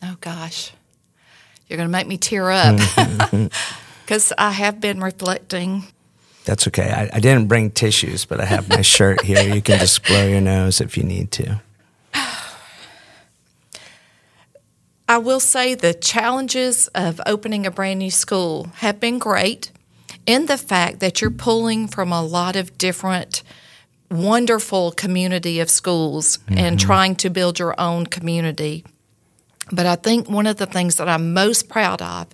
Oh, 0.00 0.16
gosh. 0.20 0.72
You're 1.68 1.76
going 1.76 1.88
to 1.88 1.92
make 1.92 2.06
me 2.06 2.16
tear 2.16 2.50
up 2.50 2.76
because 4.04 4.32
I 4.38 4.52
have 4.52 4.80
been 4.80 5.00
reflecting. 5.00 5.84
That's 6.44 6.66
okay. 6.68 6.90
I, 6.90 7.10
I, 7.16 7.20
didn't 7.20 7.46
bring 7.46 7.70
tissues, 7.70 8.24
but 8.24 8.40
I 8.40 8.46
have 8.46 8.70
my 8.70 8.80
shirt 8.80 9.22
here. 9.22 9.42
You 9.42 9.60
can 9.60 9.78
just 9.78 10.02
blow 10.06 10.26
your 10.26 10.40
nose 10.40 10.80
if 10.80 10.96
you 10.96 11.02
need 11.02 11.30
to. 11.32 11.60
I 15.10 15.16
will 15.18 15.40
say 15.40 15.74
the 15.74 15.94
challenges 15.94 16.88
of 16.88 17.20
opening 17.26 17.66
a 17.66 17.70
brand 17.70 17.98
new 17.98 18.10
school 18.10 18.68
have 18.76 19.00
been 19.00 19.18
great 19.18 19.70
in 20.26 20.46
the 20.46 20.58
fact 20.58 21.00
that 21.00 21.20
you're 21.20 21.30
pulling 21.30 21.88
from 21.88 22.12
a 22.12 22.22
lot 22.22 22.56
of 22.56 22.76
different 22.76 23.42
wonderful 24.10 24.92
community 24.92 25.60
of 25.60 25.70
schools 25.70 26.38
mm-hmm. 26.38 26.58
and 26.58 26.80
trying 26.80 27.16
to 27.16 27.30
build 27.30 27.58
your 27.58 27.78
own 27.80 28.06
community 28.06 28.84
but 29.72 29.86
I 29.86 29.96
think 29.96 30.28
one 30.28 30.46
of 30.46 30.56
the 30.56 30.66
things 30.66 30.96
that 30.96 31.08
I'm 31.08 31.32
most 31.32 31.68
proud 31.68 32.02
of 32.02 32.28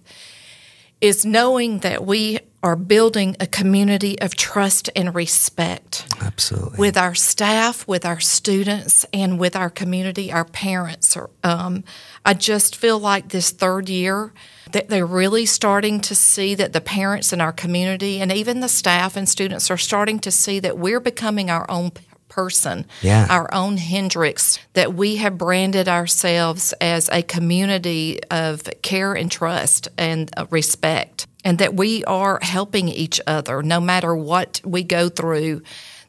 is 1.01 1.27
knowing 1.27 1.81
that 1.81 2.05
we 2.07 2.39
are 2.63 2.77
building 2.77 3.37
a 3.39 3.47
community 3.47 4.19
of 4.23 4.35
trust 4.35 4.89
and 4.97 5.15
respect. 5.15 6.07
Absolutely. 6.23 6.79
With 6.79 6.97
our 6.97 7.15
staff, 7.15 7.87
with 7.87 8.07
our 8.07 8.21
students, 8.21 9.05
and 9.13 9.39
with 9.39 9.55
our 9.55 9.69
community, 9.69 10.33
our 10.33 10.47
parents. 10.47 11.15
Um, 11.43 11.85
I 12.25 12.33
just 12.33 12.75
feel 12.75 12.99
like 12.99 13.29
this 13.29 13.51
third 13.51 13.91
year 13.91 14.33
that 14.73 14.89
they're 14.89 15.05
really 15.05 15.45
starting 15.45 16.01
to 16.01 16.15
see 16.15 16.55
that 16.55 16.73
the 16.73 16.81
parents 16.81 17.35
in 17.35 17.41
our 17.43 17.53
community 17.53 18.19
and 18.23 18.33
even 18.33 18.61
the 18.61 18.69
staff 18.69 19.15
and 19.15 19.29
students 19.29 19.71
are 19.71 19.77
starting 19.77 20.19
to 20.21 20.31
see 20.31 20.59
that 20.61 20.79
we're 20.79 21.01
becoming 21.01 21.51
our 21.51 21.71
own 21.71 21.91
person, 22.35 22.85
yeah. 23.01 23.29
our 23.31 23.53
own 23.55 23.77
Hendricks, 23.77 24.59
that 24.73 24.93
we 24.93 25.17
have 25.17 25.39
branded 25.39 25.89
ourselves 25.89 26.75
as 26.81 27.09
a 27.13 27.23
community 27.23 28.19
of 28.29 28.69
care 28.83 29.15
and 29.15 29.31
trust 29.31 29.87
and 29.97 30.31
uh, 30.37 30.47
respect, 30.51 31.29
and 31.45 31.59
that 31.59 31.75
we 31.75 32.05
are 32.07 32.41
helping 32.43 32.89
each 32.89 33.21
other 33.25 33.63
no 33.63 33.81
matter 33.81 34.17
what 34.17 34.61
we 34.65 34.83
go 34.83 35.09
through. 35.09 35.63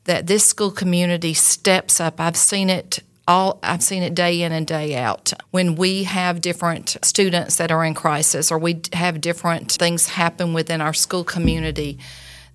That 0.06 0.28
this 0.28 0.46
school 0.46 0.72
community 0.72 1.34
steps 1.34 2.00
up. 2.00 2.20
I've 2.20 2.38
seen 2.38 2.70
it 2.70 3.00
all 3.28 3.60
I've 3.64 3.82
seen 3.82 4.04
it 4.04 4.14
day 4.14 4.44
in 4.44 4.52
and 4.52 4.68
day 4.68 4.96
out. 4.96 5.34
When 5.52 5.76
we 5.76 6.04
have 6.04 6.42
different 6.42 6.98
students 7.02 7.56
that 7.56 7.72
are 7.72 7.84
in 7.84 7.96
crisis 7.96 8.52
or 8.52 8.60
we 8.60 8.82
have 8.94 9.20
different 9.20 9.72
things 9.72 10.10
happen 10.10 10.54
within 10.54 10.80
our 10.80 10.94
school 10.94 11.24
community, 11.24 11.98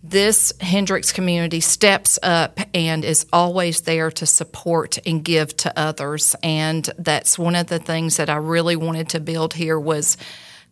this 0.03 0.53
Hendricks 0.61 1.13
community 1.13 1.61
steps 1.61 2.19
up 2.23 2.59
and 2.73 3.05
is 3.05 3.27
always 3.33 3.83
there 3.83 4.11
to 4.13 4.27
support 4.27 4.99
and 5.07 5.23
give 5.23 5.57
to 5.59 5.79
others. 5.79 6.35
And 6.43 6.89
that's 6.99 7.39
one 7.39 7.55
of 7.55 7.67
the 7.67 7.79
things 7.79 8.17
that 8.17 8.31
I 8.31 8.37
really 8.37 8.77
wanted 8.77 9.11
to 9.11 9.21
build 9.21 9.55
here 9.55 9.79
was 9.79 10.17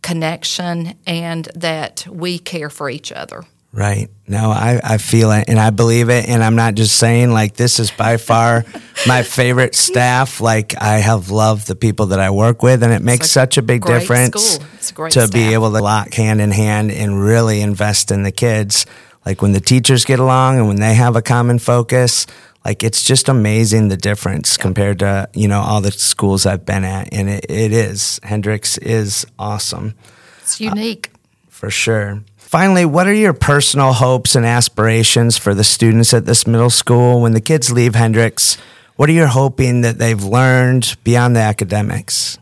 connection 0.02 0.94
and 1.06 1.44
that 1.56 2.06
we 2.10 2.38
care 2.38 2.70
for 2.70 2.88
each 2.88 3.12
other. 3.12 3.44
Right. 3.70 4.08
No, 4.26 4.50
I, 4.50 4.80
I 4.82 4.96
feel 4.96 5.30
it 5.30 5.44
and 5.48 5.60
I 5.60 5.68
believe 5.68 6.08
it. 6.08 6.26
And 6.26 6.42
I'm 6.42 6.56
not 6.56 6.74
just 6.74 6.96
saying, 6.96 7.32
like, 7.32 7.54
this 7.54 7.78
is 7.78 7.90
by 7.90 8.16
far 8.16 8.64
my 9.06 9.22
favorite 9.22 9.74
staff. 9.74 10.40
Like, 10.40 10.74
I 10.80 10.98
have 10.98 11.30
loved 11.30 11.66
the 11.66 11.74
people 11.74 12.06
that 12.06 12.18
I 12.18 12.30
work 12.30 12.62
with, 12.62 12.82
and 12.82 12.94
it 12.94 13.02
makes 13.02 13.30
such 13.30 13.58
a 13.58 13.62
big 13.62 13.84
difference 13.84 14.56
a 14.56 14.58
to 14.80 15.10
staff. 15.10 15.32
be 15.32 15.52
able 15.52 15.70
to 15.72 15.82
lock 15.82 16.14
hand 16.14 16.40
in 16.40 16.50
hand 16.50 16.90
and 16.90 17.22
really 17.22 17.60
invest 17.60 18.10
in 18.10 18.22
the 18.22 18.32
kids 18.32 18.86
like 19.24 19.42
when 19.42 19.52
the 19.52 19.60
teachers 19.60 20.04
get 20.04 20.18
along 20.18 20.58
and 20.58 20.66
when 20.66 20.76
they 20.76 20.94
have 20.94 21.16
a 21.16 21.22
common 21.22 21.58
focus 21.58 22.26
like 22.64 22.82
it's 22.82 23.02
just 23.02 23.28
amazing 23.28 23.88
the 23.88 23.96
difference 23.96 24.56
compared 24.56 24.98
to 24.98 25.28
you 25.34 25.48
know 25.48 25.60
all 25.60 25.80
the 25.80 25.92
schools 25.92 26.46
i've 26.46 26.66
been 26.66 26.84
at. 26.84 27.12
And 27.12 27.28
it, 27.28 27.46
it 27.48 27.72
is. 27.72 28.20
Hendricks 28.22 28.78
is 28.78 29.26
awesome. 29.38 29.94
It's 30.40 30.60
unique. 30.60 31.10
Uh, 31.14 31.18
for 31.48 31.70
sure. 31.70 32.22
Finally 32.36 32.84
what 32.84 33.06
are 33.06 33.14
your 33.14 33.32
personal 33.32 33.92
hopes 33.92 34.34
and 34.34 34.44
aspirations 34.46 35.36
for 35.36 35.54
the 35.54 35.64
students 35.64 36.12
at 36.14 36.26
this 36.26 36.46
middle 36.46 36.70
school? 36.70 37.20
When 37.20 37.32
the 37.32 37.40
kids 37.40 37.72
leave 37.72 37.94
hendricks 37.94 38.58
what 38.96 39.08
are 39.08 39.12
you 39.12 39.26
hoping 39.26 39.82
that 39.82 39.98
they've 39.98 40.22
learned 40.22 40.96
beyond 41.04 41.36
the 41.36 41.40
academics 41.40 42.38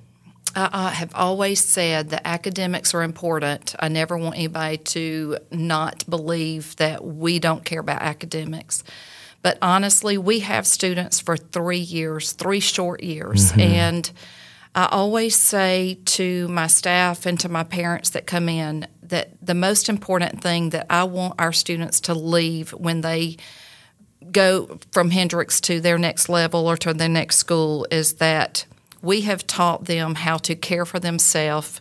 I, 0.56 0.90
have 0.90 1.14
always 1.14 1.62
said 1.62 2.10
that 2.10 2.22
academics 2.26 2.94
are 2.94 3.02
important. 3.02 3.75
I 3.78 3.88
never 3.88 4.16
want 4.16 4.36
anybody 4.36 4.78
to 4.78 5.36
not 5.50 6.08
believe 6.08 6.75
that 6.76 7.04
we 7.04 7.38
don't 7.38 7.64
care 7.64 7.80
about 7.80 8.00
academics. 8.00 8.82
But 9.42 9.58
honestly, 9.60 10.16
we 10.16 10.40
have 10.40 10.66
students 10.66 11.20
for 11.20 11.36
three 11.36 11.78
years, 11.78 12.32
three 12.32 12.60
short 12.60 13.02
years. 13.02 13.52
Mm-hmm. 13.52 13.60
And 13.60 14.10
I 14.75 14.88
always 14.90 15.36
say 15.36 15.98
to 16.06 16.48
my 16.48 16.66
staff 16.68 17.26
and 17.26 17.38
to 17.40 17.48
my 17.48 17.62
parents 17.62 18.10
that 18.10 18.26
come 18.26 18.48
in 18.48 18.86
that 19.02 19.30
the 19.40 19.54
most 19.54 19.88
important 19.88 20.42
thing 20.42 20.70
that 20.70 20.86
I 20.90 21.04
want 21.04 21.34
our 21.38 21.52
students 21.52 22.00
to 22.02 22.14
leave 22.14 22.70
when 22.72 23.02
they 23.02 23.36
go 24.32 24.78
from 24.90 25.10
Hendricks 25.10 25.60
to 25.62 25.80
their 25.80 25.98
next 25.98 26.28
level 26.28 26.66
or 26.66 26.76
to 26.78 26.92
their 26.94 27.08
next 27.08 27.36
school 27.36 27.86
is 27.90 28.14
that 28.14 28.66
we 29.06 29.22
have 29.22 29.46
taught 29.46 29.84
them 29.84 30.16
how 30.16 30.36
to 30.36 30.54
care 30.54 30.84
for 30.84 30.98
themselves 30.98 31.80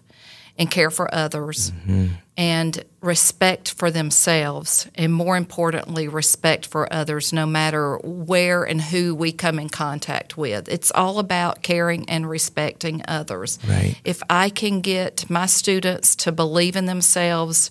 and 0.57 0.71
care 0.71 0.91
for 0.91 1.13
others 1.13 1.71
mm-hmm. 1.71 2.13
and 2.37 2.83
respect 3.01 3.73
for 3.73 3.91
themselves 3.91 4.87
and 4.95 5.13
more 5.13 5.35
importantly 5.35 6.07
respect 6.07 6.65
for 6.65 6.91
others 6.93 7.33
no 7.33 7.45
matter 7.45 7.97
where 8.03 8.63
and 8.63 8.81
who 8.81 9.13
we 9.13 9.31
come 9.31 9.59
in 9.59 9.67
contact 9.67 10.37
with 10.37 10.69
it's 10.69 10.91
all 10.91 11.19
about 11.19 11.61
caring 11.61 12.07
and 12.09 12.29
respecting 12.29 13.01
others 13.07 13.59
right. 13.67 13.99
if 14.05 14.21
i 14.29 14.49
can 14.49 14.79
get 14.79 15.29
my 15.29 15.45
students 15.45 16.15
to 16.15 16.31
believe 16.31 16.75
in 16.75 16.85
themselves 16.85 17.69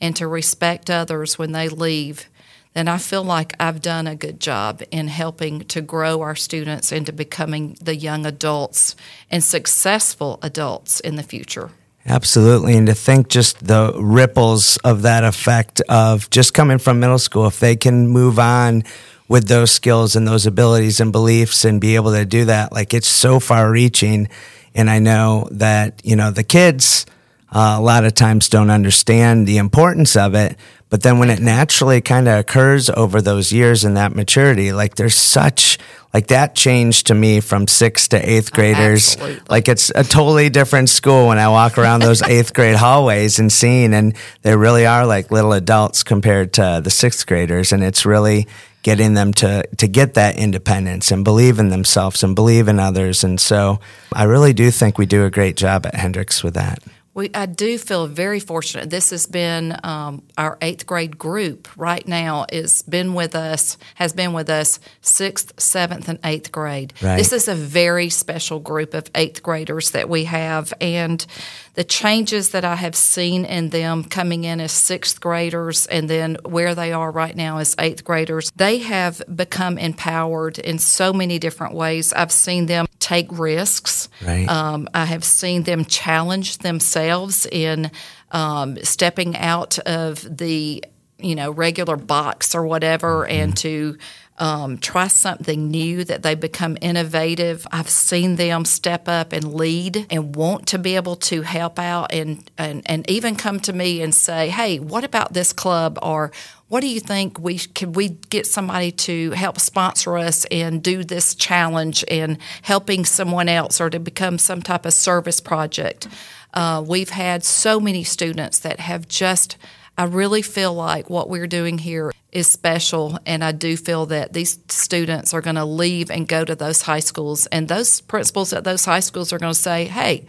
and 0.00 0.14
to 0.14 0.26
respect 0.26 0.90
others 0.90 1.38
when 1.38 1.52
they 1.52 1.68
leave 1.68 2.28
then 2.76 2.88
I 2.88 2.98
feel 2.98 3.24
like 3.24 3.54
I've 3.58 3.80
done 3.80 4.06
a 4.06 4.14
good 4.14 4.38
job 4.38 4.82
in 4.90 5.08
helping 5.08 5.60
to 5.60 5.80
grow 5.80 6.20
our 6.20 6.36
students 6.36 6.92
into 6.92 7.10
becoming 7.10 7.78
the 7.80 7.96
young 7.96 8.26
adults 8.26 8.94
and 9.30 9.42
successful 9.42 10.38
adults 10.42 11.00
in 11.00 11.16
the 11.16 11.22
future. 11.22 11.70
Absolutely. 12.04 12.76
And 12.76 12.86
to 12.86 12.94
think 12.94 13.28
just 13.28 13.66
the 13.66 13.94
ripples 13.96 14.76
of 14.84 15.02
that 15.02 15.24
effect 15.24 15.80
of 15.88 16.28
just 16.28 16.52
coming 16.52 16.76
from 16.76 17.00
middle 17.00 17.18
school, 17.18 17.46
if 17.46 17.60
they 17.60 17.76
can 17.76 18.08
move 18.08 18.38
on 18.38 18.84
with 19.26 19.48
those 19.48 19.70
skills 19.70 20.14
and 20.14 20.28
those 20.28 20.44
abilities 20.44 21.00
and 21.00 21.12
beliefs 21.12 21.64
and 21.64 21.80
be 21.80 21.96
able 21.96 22.12
to 22.12 22.26
do 22.26 22.44
that, 22.44 22.72
like 22.72 22.92
it's 22.92 23.08
so 23.08 23.40
far 23.40 23.70
reaching. 23.70 24.28
And 24.74 24.90
I 24.90 24.98
know 24.98 25.48
that, 25.50 26.02
you 26.04 26.14
know, 26.14 26.30
the 26.30 26.44
kids, 26.44 27.06
uh, 27.50 27.76
a 27.78 27.80
lot 27.80 28.04
of 28.04 28.12
times 28.12 28.50
don't 28.50 28.70
understand 28.70 29.46
the 29.46 29.56
importance 29.56 30.14
of 30.14 30.34
it, 30.34 30.58
but 30.88 31.02
then 31.02 31.18
when 31.18 31.30
it 31.30 31.40
naturally 31.40 32.00
kind 32.00 32.28
of 32.28 32.38
occurs 32.38 32.88
over 32.90 33.20
those 33.20 33.52
years 33.52 33.84
and 33.84 33.96
that 33.96 34.14
maturity, 34.14 34.72
like 34.72 34.94
there's 34.94 35.16
such, 35.16 35.78
like 36.14 36.28
that 36.28 36.54
changed 36.54 37.08
to 37.08 37.14
me 37.14 37.40
from 37.40 37.66
sixth 37.66 38.10
to 38.10 38.30
eighth 38.30 38.50
oh, 38.52 38.54
graders. 38.54 39.16
Oh, 39.20 39.36
like 39.48 39.68
it's 39.68 39.90
a 39.94 40.04
totally 40.04 40.48
different 40.48 40.88
school 40.88 41.26
when 41.26 41.38
I 41.38 41.48
walk 41.48 41.76
around 41.76 42.02
those 42.02 42.22
eighth 42.28 42.54
grade 42.54 42.76
hallways 42.76 43.40
and 43.40 43.52
seeing, 43.52 43.94
and 43.94 44.14
they 44.42 44.56
really 44.56 44.86
are 44.86 45.04
like 45.04 45.32
little 45.32 45.52
adults 45.52 46.04
compared 46.04 46.52
to 46.54 46.80
the 46.82 46.90
sixth 46.90 47.26
graders. 47.26 47.72
And 47.72 47.82
it's 47.82 48.06
really 48.06 48.46
getting 48.84 49.14
them 49.14 49.32
to, 49.34 49.66
to 49.78 49.88
get 49.88 50.14
that 50.14 50.38
independence 50.38 51.10
and 51.10 51.24
believe 51.24 51.58
in 51.58 51.70
themselves 51.70 52.22
and 52.22 52.36
believe 52.36 52.68
in 52.68 52.78
others. 52.78 53.24
And 53.24 53.40
so 53.40 53.80
I 54.12 54.22
really 54.22 54.52
do 54.52 54.70
think 54.70 54.96
we 54.96 55.06
do 55.06 55.24
a 55.24 55.30
great 55.30 55.56
job 55.56 55.84
at 55.86 55.96
Hendricks 55.96 56.44
with 56.44 56.54
that. 56.54 56.78
We, 57.16 57.30
I 57.32 57.46
do 57.46 57.78
feel 57.78 58.06
very 58.06 58.40
fortunate. 58.40 58.90
This 58.90 59.08
has 59.08 59.26
been 59.26 59.74
um, 59.82 60.22
our 60.36 60.58
eighth 60.60 60.84
grade 60.84 61.16
group 61.16 61.66
right 61.74 62.06
now 62.06 62.44
is 62.52 62.82
been 62.82 63.14
with 63.14 63.34
us 63.34 63.78
has 63.94 64.12
been 64.12 64.34
with 64.34 64.50
us 64.50 64.78
sixth, 65.00 65.58
seventh, 65.58 66.10
and 66.10 66.18
eighth 66.24 66.52
grade. 66.52 66.92
Right. 67.00 67.16
This 67.16 67.32
is 67.32 67.48
a 67.48 67.54
very 67.54 68.10
special 68.10 68.60
group 68.60 68.92
of 68.92 69.10
eighth 69.14 69.42
graders 69.42 69.92
that 69.92 70.10
we 70.10 70.24
have, 70.24 70.74
and 70.78 71.24
the 71.72 71.84
changes 71.84 72.50
that 72.50 72.66
I 72.66 72.74
have 72.74 72.94
seen 72.94 73.46
in 73.46 73.70
them 73.70 74.04
coming 74.04 74.44
in 74.44 74.60
as 74.60 74.72
sixth 74.72 75.18
graders 75.18 75.86
and 75.86 76.10
then 76.10 76.36
where 76.44 76.74
they 76.74 76.92
are 76.92 77.10
right 77.10 77.36
now 77.36 77.58
as 77.58 77.74
eighth 77.78 78.04
graders, 78.04 78.50
they 78.56 78.78
have 78.78 79.22
become 79.34 79.78
empowered 79.78 80.58
in 80.58 80.78
so 80.78 81.14
many 81.14 81.38
different 81.38 81.74
ways. 81.74 82.12
I've 82.12 82.32
seen 82.32 82.66
them 82.66 82.85
take 83.06 83.28
risks. 83.30 84.08
Right. 84.20 84.48
Um, 84.48 84.88
I 84.92 85.04
have 85.04 85.22
seen 85.24 85.62
them 85.62 85.84
challenge 85.84 86.58
themselves 86.58 87.46
in 87.50 87.90
um, 88.32 88.76
stepping 88.82 89.36
out 89.36 89.78
of 89.80 90.22
the 90.38 90.84
you 91.18 91.34
know 91.34 91.50
regular 91.50 91.96
box 91.96 92.54
or 92.54 92.66
whatever, 92.66 93.26
Mm-hmm. 93.26 93.42
and 93.42 93.56
to 93.58 93.96
um, 94.38 94.78
try 94.78 95.08
something 95.08 95.70
new. 95.70 96.04
That 96.04 96.22
they 96.22 96.34
become 96.34 96.76
innovative. 96.80 97.66
I've 97.70 97.88
seen 97.88 98.36
them 98.36 98.64
step 98.64 99.08
up 99.08 99.32
and 99.32 99.54
lead 99.54 100.06
and 100.10 100.34
want 100.36 100.66
to 100.68 100.78
be 100.78 100.96
able 100.96 101.16
to 101.16 101.42
help 101.42 101.78
out 101.78 102.12
and 102.12 102.50
and 102.58 102.82
and 102.86 103.08
even 103.10 103.36
come 103.36 103.60
to 103.60 103.72
me 103.72 104.02
and 104.02 104.14
say, 104.14 104.48
"Hey, 104.48 104.78
what 104.78 105.04
about 105.04 105.32
this 105.32 105.52
club?" 105.52 105.98
or 106.02 106.32
what 106.68 106.80
do 106.80 106.88
you 106.88 107.00
think 107.00 107.38
we 107.38 107.58
could 107.58 107.94
we 107.94 108.08
get 108.08 108.46
somebody 108.46 108.90
to 108.90 109.30
help 109.32 109.60
sponsor 109.60 110.18
us 110.18 110.44
and 110.46 110.82
do 110.82 111.04
this 111.04 111.34
challenge 111.34 112.04
and 112.08 112.38
helping 112.62 113.04
someone 113.04 113.48
else 113.48 113.80
or 113.80 113.88
to 113.88 114.00
become 114.00 114.38
some 114.38 114.62
type 114.62 114.84
of 114.84 114.92
service 114.92 115.40
project 115.40 116.08
uh, 116.54 116.82
we've 116.86 117.10
had 117.10 117.44
so 117.44 117.78
many 117.78 118.02
students 118.02 118.58
that 118.60 118.80
have 118.80 119.06
just 119.06 119.56
i 119.98 120.04
really 120.04 120.42
feel 120.42 120.74
like 120.74 121.08
what 121.10 121.28
we're 121.28 121.46
doing 121.46 121.78
here 121.78 122.12
is 122.32 122.50
special 122.50 123.18
and 123.26 123.42
i 123.44 123.52
do 123.52 123.76
feel 123.76 124.06
that 124.06 124.32
these 124.32 124.58
students 124.68 125.32
are 125.34 125.40
going 125.40 125.56
to 125.56 125.64
leave 125.64 126.10
and 126.10 126.28
go 126.28 126.44
to 126.44 126.54
those 126.54 126.82
high 126.82 127.00
schools 127.00 127.46
and 127.46 127.68
those 127.68 128.00
principals 128.02 128.52
at 128.52 128.64
those 128.64 128.84
high 128.84 129.00
schools 129.00 129.32
are 129.32 129.38
going 129.38 129.52
to 129.52 129.58
say 129.58 129.84
hey 129.86 130.26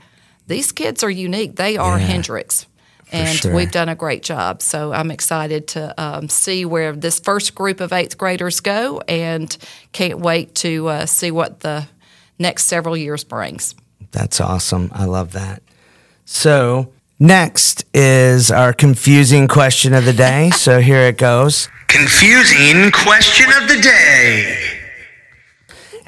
these 0.47 0.71
kids 0.71 1.03
are 1.03 1.09
unique 1.09 1.55
they 1.55 1.77
are 1.77 1.97
Yeah. 1.99 2.05
hendricks 2.05 2.65
and 3.09 3.37
sure. 3.37 3.53
we've 3.55 3.71
done 3.71 3.87
a 3.87 3.95
great 3.95 4.21
job. 4.21 4.61
So 4.61 4.91
I'm 4.91 5.11
excited 5.11 5.69
to 5.69 5.93
um, 5.97 6.27
see 6.27 6.65
where 6.65 6.91
this 6.91 7.21
first 7.21 7.55
group 7.55 7.79
of 7.79 7.93
eighth 7.93 8.17
graders 8.17 8.59
go, 8.59 8.99
and 9.07 9.55
can't 9.93 10.19
wait 10.19 10.55
to 10.55 10.87
uh, 10.89 11.05
see 11.05 11.31
what 11.31 11.61
the 11.61 11.87
next 12.37 12.65
several 12.65 12.97
years 12.97 13.23
brings. 13.23 13.75
That's 14.11 14.41
awesome. 14.41 14.91
I 14.93 15.05
love 15.05 15.31
that. 15.31 15.63
So, 16.25 16.91
next 17.19 17.85
is 17.93 18.51
our 18.51 18.73
confusing 18.73 19.47
question 19.47 19.93
of 19.93 20.05
the 20.05 20.13
day. 20.13 20.49
so, 20.51 20.79
here 20.79 21.01
it 21.01 21.17
goes. 21.17 21.69
Confusing 21.87 22.91
question 22.91 23.47
of 23.61 23.67
the 23.67 23.79
day. 23.81 24.77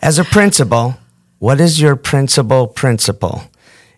As 0.01 0.19
a 0.19 0.23
principal, 0.23 0.95
what 1.39 1.59
is 1.59 1.79
your 1.79 1.95
principal 1.95 2.67
principle? 2.67 3.43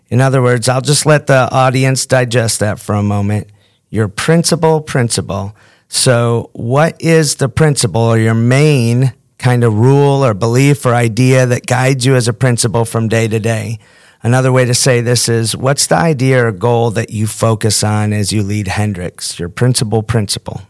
In 0.10 0.22
other 0.22 0.42
words, 0.42 0.68
I'll 0.68 0.82
just 0.82 1.06
let 1.06 1.28
the 1.28 1.50
audience 1.52 2.06
digest 2.06 2.60
that 2.60 2.80
for 2.80 2.96
a 2.96 3.04
moment. 3.04 3.48
Your 3.90 4.08
principal 4.08 4.82
principle. 4.82 5.56
So, 5.88 6.50
what 6.54 7.02
is 7.02 7.36
the 7.36 7.50
principle 7.50 8.02
or 8.02 8.18
your 8.18 8.34
main 8.34 9.14
kind 9.38 9.64
of 9.64 9.74
rule 9.74 10.24
or 10.24 10.34
belief 10.34 10.86
or 10.86 10.94
idea 10.94 11.46
that 11.46 11.66
guides 11.66 12.06
you 12.06 12.16
as 12.16 12.28
a 12.28 12.34
principal 12.34 12.86
from 12.86 13.08
day 13.08 13.28
to 13.28 13.40
day? 13.40 13.80
Another 14.24 14.52
way 14.52 14.66
to 14.66 14.74
say 14.74 15.02
this 15.02 15.28
is 15.28 15.56
what's 15.56 15.88
the 15.88 15.96
idea 15.96 16.46
or 16.46 16.52
goal 16.52 16.92
that 16.92 17.10
you 17.10 17.26
focus 17.26 17.84
on 17.84 18.14
as 18.14 18.32
you 18.32 18.44
lead 18.44 18.68
Hendricks, 18.68 19.40
Your 19.40 19.50
principal 19.50 20.04
principle. 20.04 20.62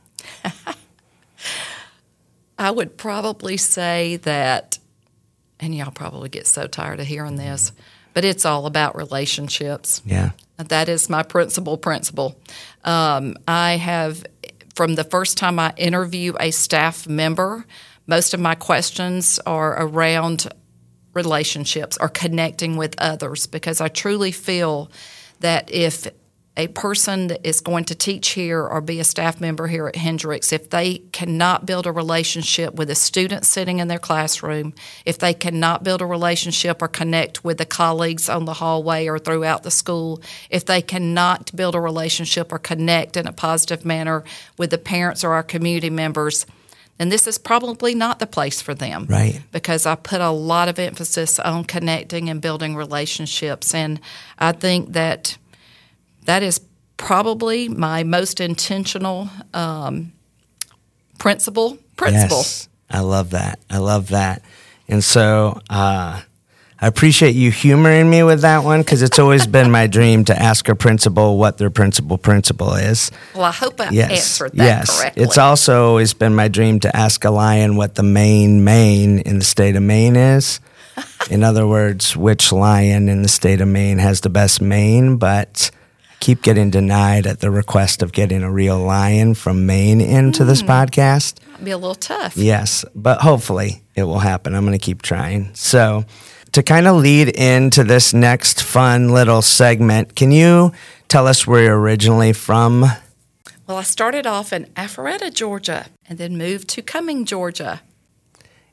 I 2.58 2.72
would 2.72 2.98
probably 2.98 3.58
say 3.58 4.18
that, 4.18 4.80
and 5.60 5.76
y'all 5.76 5.92
probably 5.92 6.30
get 6.30 6.48
so 6.48 6.68
tired 6.68 7.00
of 7.00 7.08
hearing 7.08 7.36
this, 7.36 7.74
but 8.14 8.24
it's 8.24 8.46
all 8.46 8.66
about 8.68 8.96
relationships. 8.96 10.02
Yeah. 10.06 10.32
That 10.58 10.88
is 10.88 11.10
my 11.10 11.24
principal 11.24 11.78
principle. 11.78 12.38
Um, 12.84 13.36
I 13.48 13.78
have, 13.78 14.24
from 14.76 14.96
the 14.96 15.04
first 15.04 15.38
time 15.38 15.60
I 15.60 15.74
interview 15.76 16.34
a 16.40 16.52
staff 16.52 17.08
member, 17.08 17.66
most 18.08 18.34
of 18.34 18.40
my 18.40 18.56
questions 18.56 19.40
are 19.46 19.82
around 19.84 20.48
relationships 21.14 21.98
or 22.00 22.10
connecting 22.10 22.78
with 22.78 22.96
others 22.98 23.48
because 23.48 23.82
I 23.82 23.88
truly 23.88 24.32
feel 24.32 24.90
that 25.40 25.70
if 25.72 26.08
a 26.58 26.68
person 26.68 27.28
that 27.28 27.48
is 27.48 27.62
going 27.62 27.86
to 27.86 27.96
teach 27.96 28.30
here 28.30 28.62
or 28.62 28.82
be 28.82 29.00
a 29.00 29.06
staff 29.06 29.40
member 29.40 29.68
here 29.68 29.88
at 29.88 29.96
Hendricks, 29.96 30.52
if 30.52 30.70
they 30.70 30.98
cannot 31.14 31.66
build 31.66 31.88
a 31.88 31.92
relationship 31.92 32.76
with 32.76 32.90
a 32.90 32.96
student 32.96 33.46
sitting 33.46 33.80
in 33.80 33.88
their 33.88 34.00
classroom, 34.00 34.74
if 35.06 35.18
they 35.18 35.34
cannot 35.34 35.84
build 35.84 36.02
a 36.02 36.06
relationship 36.06 36.82
or 36.82 36.90
connect 36.90 37.46
with 37.46 37.58
the 37.58 37.66
colleagues 37.66 38.28
on 38.28 38.46
the 38.46 38.56
hallway 38.56 39.08
or 39.08 39.18
throughout 39.18 39.64
the 39.64 39.72
school, 39.72 40.22
if 40.50 40.66
they 40.66 40.82
cannot 40.82 41.56
build 41.56 41.74
a 41.74 41.80
relationship 41.80 42.52
or 42.52 42.60
connect 42.60 43.16
in 43.16 43.28
a 43.28 43.34
positive 43.34 43.86
manner 43.86 44.24
with 44.58 44.72
the 44.72 44.78
parents 44.78 45.24
or 45.24 45.34
our 45.34 45.44
community 45.44 45.90
members, 45.90 46.46
then 47.02 47.10
this 47.10 47.26
is 47.26 47.40
probably 47.40 47.96
not 47.96 48.20
the 48.20 48.28
place 48.28 48.62
for 48.62 48.76
them 48.76 49.08
Right. 49.10 49.42
because 49.52 49.88
I 49.88 49.96
put 49.96 50.22
a 50.22 50.30
lot 50.30 50.70
of 50.70 50.78
emphasis 50.78 51.40
on 51.40 51.64
connecting 51.64 52.30
and 52.30 52.40
building 52.40 52.76
relationships. 52.76 53.74
And 53.74 54.00
I 54.38 54.52
think 54.52 54.94
that 54.94 55.36
that 56.26 56.44
is 56.44 56.62
probably 56.98 57.68
my 57.68 58.04
most 58.04 58.40
intentional 58.40 59.30
um, 59.56 60.12
principle. 61.18 61.80
Principle. 61.98 62.38
Yes, 62.38 62.70
I 62.92 63.00
love 63.00 63.32
that. 63.32 63.60
I 63.68 63.80
love 63.80 64.10
that. 64.10 64.44
And 64.88 65.04
so 65.04 65.60
uh, 65.72 66.22
I 66.84 66.88
appreciate 66.88 67.36
you 67.36 67.52
humoring 67.52 68.10
me 68.10 68.24
with 68.24 68.42
that 68.42 68.64
one 68.64 68.82
because 68.82 69.04
it's 69.04 69.20
always 69.20 69.46
been 69.46 69.70
my 69.70 69.86
dream 69.86 70.26
to 70.26 70.36
ask 70.42 70.68
a 70.68 70.76
principal 70.76 71.38
what 71.38 71.60
their 71.60 71.70
principal 71.70 72.18
principle 72.18 72.74
is. 72.74 73.12
Well, 73.36 73.44
I 73.44 73.52
hope 73.52 73.80
I 73.80 73.90
Yes, 73.92 74.12
answered 74.12 74.54
that 74.54 74.64
yes. 74.64 75.00
correctly. 75.00 75.24
It's 75.24 75.38
also 75.38 75.86
always 75.90 76.14
been 76.16 76.34
my 76.34 76.48
dream 76.48 76.80
to 76.80 76.96
ask 76.96 77.24
a 77.24 77.30
lion 77.30 77.76
what 77.76 77.94
the 77.96 78.04
main 78.04 78.64
main 78.64 79.20
in 79.20 79.38
the 79.38 79.46
state 79.46 79.76
of 79.76 79.84
Maine 79.84 80.16
is. 80.16 80.60
In 81.30 81.44
other 81.44 81.68
words, 81.68 82.18
which 82.18 82.52
lion 82.52 83.08
in 83.10 83.22
the 83.22 83.30
state 83.30 83.62
of 83.62 83.68
Maine 83.68 84.00
has 84.00 84.22
the 84.22 84.30
best 84.30 84.60
mane, 84.60 85.18
but 85.18 85.70
I 86.10 86.14
keep 86.20 86.42
getting 86.42 86.70
denied 86.72 87.28
at 87.28 87.40
the 87.42 87.52
request 87.52 88.02
of 88.02 88.12
getting 88.12 88.42
a 88.44 88.52
real 88.52 88.80
lion 88.80 89.36
from 89.36 89.68
Maine 89.68 90.02
into 90.02 90.44
Hmm. 90.44 90.50
this 90.50 90.64
podcast. 90.64 91.36
It'd 91.54 91.66
be 91.66 91.72
a 91.72 91.78
little 91.78 91.94
tough. 91.96 92.36
Yes, 92.36 92.84
but 92.96 93.22
hopefully 93.22 93.84
it 93.96 94.04
will 94.04 94.20
happen. 94.20 94.56
I'm 94.56 94.66
going 94.66 94.78
to 94.78 94.84
keep 94.84 95.02
trying. 95.04 95.52
So, 95.54 96.06
to 96.54 96.64
kind 96.64 96.88
of 96.88 96.98
lead 96.98 97.30
into 97.30 97.84
this 97.84 98.14
next 98.14 98.62
fun 98.62 99.10
little 99.10 99.42
segment, 99.42 100.16
can 100.16 100.32
you 100.32 100.72
tell 101.08 101.28
us 101.28 101.48
where 101.48 101.64
you're 101.64 101.80
originally 101.80 102.34
from? 102.34 102.86
Well, 103.68 103.78
I 103.78 103.84
started 103.84 104.28
off 104.28 104.52
in 104.52 104.66
Alpharetta, 104.76 105.34
Georgia, 105.34 105.86
and 106.08 106.18
then 106.18 106.38
moved 106.38 106.68
to 106.70 106.82
Cumming, 106.82 107.26
Georgia. 107.26 107.82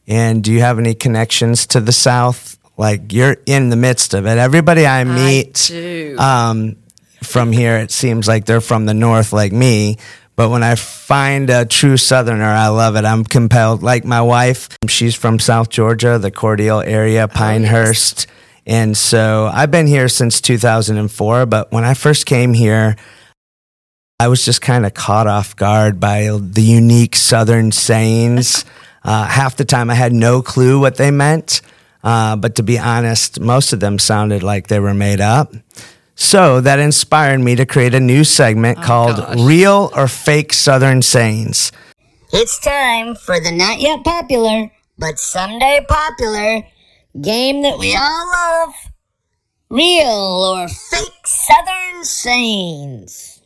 And 0.08 0.42
do 0.42 0.52
you 0.52 0.60
have 0.60 0.78
any 0.78 0.94
connections 0.94 1.66
to 1.68 1.80
the 1.80 1.92
South? 1.92 2.58
Like 2.76 3.12
you're 3.12 3.36
in 3.46 3.70
the 3.70 3.76
midst 3.76 4.14
of 4.14 4.26
it. 4.26 4.38
Everybody 4.38 4.86
I 4.86 5.04
meet 5.04 5.66
do. 5.68 6.16
Um, 6.18 6.76
from 7.22 7.52
here, 7.52 7.76
it 7.78 7.90
seems 7.90 8.26
like 8.26 8.44
they're 8.44 8.60
from 8.60 8.86
the 8.86 8.94
North, 8.94 9.32
like 9.32 9.52
me. 9.52 9.98
But 10.38 10.50
when 10.50 10.62
I 10.62 10.76
find 10.76 11.50
a 11.50 11.64
true 11.64 11.96
Southerner, 11.96 12.44
I 12.44 12.68
love 12.68 12.94
it. 12.94 13.04
I'm 13.04 13.24
compelled. 13.24 13.82
Like 13.82 14.04
my 14.04 14.22
wife, 14.22 14.68
she's 14.86 15.16
from 15.16 15.40
South 15.40 15.68
Georgia, 15.68 16.16
the 16.16 16.30
Cordele 16.30 16.86
area, 16.86 17.26
Pinehurst. 17.26 18.28
And 18.64 18.96
so 18.96 19.50
I've 19.52 19.72
been 19.72 19.88
here 19.88 20.08
since 20.08 20.40
2004. 20.40 21.46
But 21.46 21.72
when 21.72 21.82
I 21.82 21.94
first 21.94 22.24
came 22.24 22.54
here, 22.54 22.94
I 24.20 24.28
was 24.28 24.44
just 24.44 24.62
kind 24.62 24.86
of 24.86 24.94
caught 24.94 25.26
off 25.26 25.56
guard 25.56 25.98
by 25.98 26.28
the 26.40 26.62
unique 26.62 27.16
Southern 27.16 27.72
sayings. 27.72 28.64
Uh, 29.04 29.24
half 29.24 29.56
the 29.56 29.64
time 29.64 29.88
I 29.88 29.94
had 29.94 30.12
no 30.12 30.42
clue 30.42 30.80
what 30.80 30.96
they 30.96 31.10
meant. 31.10 31.62
Uh, 32.02 32.36
but 32.36 32.56
to 32.56 32.62
be 32.62 32.78
honest, 32.78 33.40
most 33.40 33.72
of 33.72 33.80
them 33.80 33.98
sounded 33.98 34.42
like 34.42 34.66
they 34.66 34.80
were 34.80 34.92
made 34.92 35.20
up. 35.20 35.54
So 36.20 36.60
that 36.60 36.80
inspired 36.80 37.38
me 37.38 37.54
to 37.54 37.64
create 37.64 37.94
a 37.94 38.00
new 38.00 38.24
segment 38.24 38.82
called 38.82 39.16
gosh. 39.18 39.38
Real 39.38 39.90
or 39.94 40.08
Fake 40.08 40.52
Southern 40.52 41.00
Sayings. 41.00 41.70
It's 42.32 42.58
time 42.58 43.14
for 43.14 43.38
the 43.38 43.52
not 43.52 43.80
yet 43.80 44.02
popular, 44.02 44.70
but 44.98 45.18
someday 45.20 45.86
popular 45.88 46.66
game 47.22 47.62
that 47.62 47.78
we 47.78 47.96
all 47.96 48.30
love. 48.32 48.74
Real 49.70 50.56
or 50.56 50.68
fake 50.68 51.26
Southern 51.26 52.04
sayings. 52.04 53.40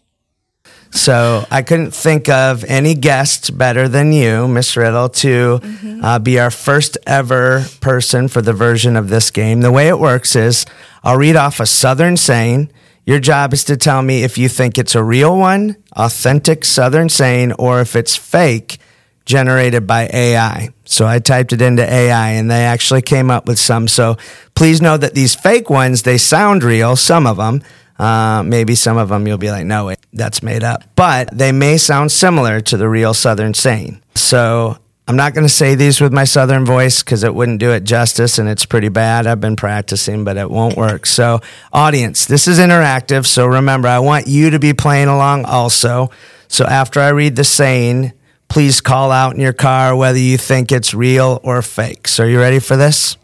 So 0.93 1.45
I 1.51 1.63
couldn't 1.63 1.93
think 1.93 2.29
of 2.29 2.65
any 2.65 2.95
guest 2.95 3.57
better 3.57 3.89
than 3.89 4.13
you, 4.13 4.47
Miss 4.47 4.77
Riddle, 4.77 5.09
to 5.09 5.61
uh, 6.03 6.19
be 6.19 6.39
our 6.39 6.51
first 6.51 6.99
ever 7.07 7.65
person 7.81 8.29
for 8.29 8.41
the 8.43 8.53
version 8.53 8.97
of 8.97 9.09
this 9.09 9.31
game. 9.31 9.61
The 9.63 9.73
way 9.73 9.89
it 9.89 9.99
works 9.99 10.37
is 10.37 10.65
I'll 11.05 11.17
read 11.17 11.37
off 11.37 11.61
a 11.61 11.67
Southern 11.67 12.17
saying. 12.17 12.71
Your 13.05 13.19
job 13.19 13.53
is 13.53 13.65
to 13.65 13.77
tell 13.77 14.01
me 14.01 14.23
if 14.23 14.39
you 14.39 14.49
think 14.49 14.79
it's 14.79 14.95
a 14.95 15.03
real 15.03 15.37
one, 15.37 15.77
authentic 15.97 16.65
Southern 16.65 17.09
saying, 17.09 17.53
or 17.55 17.81
if 17.81 17.97
it's 17.97 18.15
fake, 18.15 18.79
generated 19.25 19.87
by 19.87 20.09
AI. 20.13 20.71
So 20.85 21.07
I 21.07 21.19
typed 21.19 21.53
it 21.53 21.63
into 21.63 21.83
AI 21.83 22.31
and 22.31 22.51
they 22.51 22.65
actually 22.65 23.03
came 23.03 23.31
up 23.31 23.47
with 23.47 23.59
some. 23.59 23.89
So 23.89 24.17
please 24.55 24.81
know 24.81 24.97
that 24.97 25.15
these 25.15 25.35
fake 25.35 25.71
ones, 25.71 26.03
they 26.03 26.19
sound 26.19 26.63
real, 26.63 26.97
some 26.97 27.27
of 27.27 27.39
them. 27.39 27.63
Uh, 27.99 28.43
maybe 28.45 28.75
some 28.75 28.97
of 28.97 29.09
them 29.09 29.27
you'll 29.27 29.39
be 29.39 29.51
like, 29.51 29.67
no, 29.67 29.87
wait, 29.87 29.99
that's 30.13 30.43
made 30.43 30.65
up. 30.65 30.83
But 30.97 31.37
they 31.37 31.53
may 31.53 31.77
sound 31.77 32.11
similar 32.11 32.61
to 32.63 32.77
the 32.77 32.89
real 32.89 33.15
Southern 33.15 33.55
saying. 33.55 34.03
So 34.15 34.79
I'm 35.09 35.17
not 35.17 35.35
going 35.35 35.45
to 35.47 35.53
say 35.53 35.75
these 35.75 36.01
with 36.01 36.13
my 36.13 36.25
Southern 36.25 36.65
voice 36.65 37.03
because 37.03 37.25
it 37.25 37.35
wouldn't 37.35 37.59
do 37.59 37.73
it 37.73 37.83
justice 37.85 38.39
and 38.39 38.49
it's 38.49 38.65
pretty 38.65 38.89
bad. 38.89 39.27
I've 39.27 39.41
been 39.41 39.57
practicing, 39.57 40.23
but 40.25 40.37
it 40.37 40.49
won't 40.51 40.77
work. 40.77 41.07
So, 41.07 41.41
audience, 41.73 42.25
this 42.27 42.47
is 42.47 42.59
interactive. 42.61 43.27
So 43.27 43.47
remember, 43.47 43.89
I 43.89 43.99
want 43.99 44.29
you 44.29 44.51
to 44.51 44.59
be 44.61 44.73
playing 44.73 45.09
along 45.09 45.45
also. 45.45 46.11
So 46.47 46.65
after 46.65 47.01
I 47.01 47.09
read 47.09 47.35
the 47.35 47.45
saying, 47.45 48.13
please 48.49 48.81
call 48.81 49.11
out 49.11 49.35
in 49.35 49.41
your 49.41 49.53
car 49.53 49.97
whether 49.97 50.19
you 50.19 50.39
think 50.39 50.71
it's 50.71 50.95
real 50.95 51.41
or 51.43 51.63
fake. 51.63 52.07
So, 52.07 52.25
are 52.25 52.29
you 52.29 52.39
ready 52.39 52.61
for 52.61 52.77
this? 52.77 53.17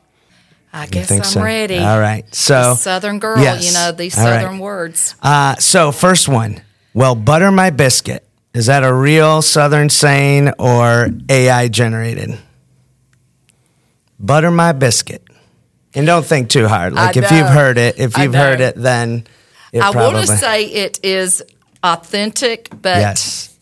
I 0.72 0.84
You 0.84 0.90
guess 0.90 1.10
I'm 1.10 1.22
so? 1.24 1.42
ready. 1.42 1.78
All 1.78 1.98
right. 2.00 2.24
So, 2.34 2.74
Southern 2.74 3.18
girl, 3.20 3.40
Yes. 3.40 3.64
you 3.66 3.72
know, 3.72 3.92
these 3.92 4.18
All 4.18 4.24
right. 4.24 4.40
Southern 4.42 4.58
words. 4.58 5.14
Uh, 5.22 5.54
so 5.56 5.92
first 5.92 6.28
one. 6.28 6.60
Well, 6.92 7.14
butter 7.14 7.50
my 7.50 7.70
biscuit. 7.70 8.27
Is 8.58 8.66
that 8.66 8.82
a 8.82 8.92
real 8.92 9.40
Southern 9.40 9.88
saying 9.88 10.50
or 10.58 11.10
AI 11.28 11.68
generated? 11.68 12.36
Butter 14.18 14.50
my 14.50 14.72
biscuit. 14.72 15.22
And 15.94 16.04
don't 16.04 16.26
think 16.26 16.48
too 16.50 16.66
hard. 16.66 16.92
Like 16.92 17.16
I 17.16 17.20
if 17.20 17.30
you've 17.30 17.46
heard 17.46 17.78
it, 17.78 18.00
if 18.00 18.18
you've 18.18 18.34
heard 18.34 18.60
it, 18.60 18.74
then 18.74 19.28
it 19.72 19.80
I 19.80 19.92
probably 19.92 20.14
want 20.14 20.26
to 20.26 20.36
say 20.38 20.64
it 20.64 20.98
is 21.04 21.40
authentic, 21.84 22.68
but 22.82 22.96
yes. 22.96 23.56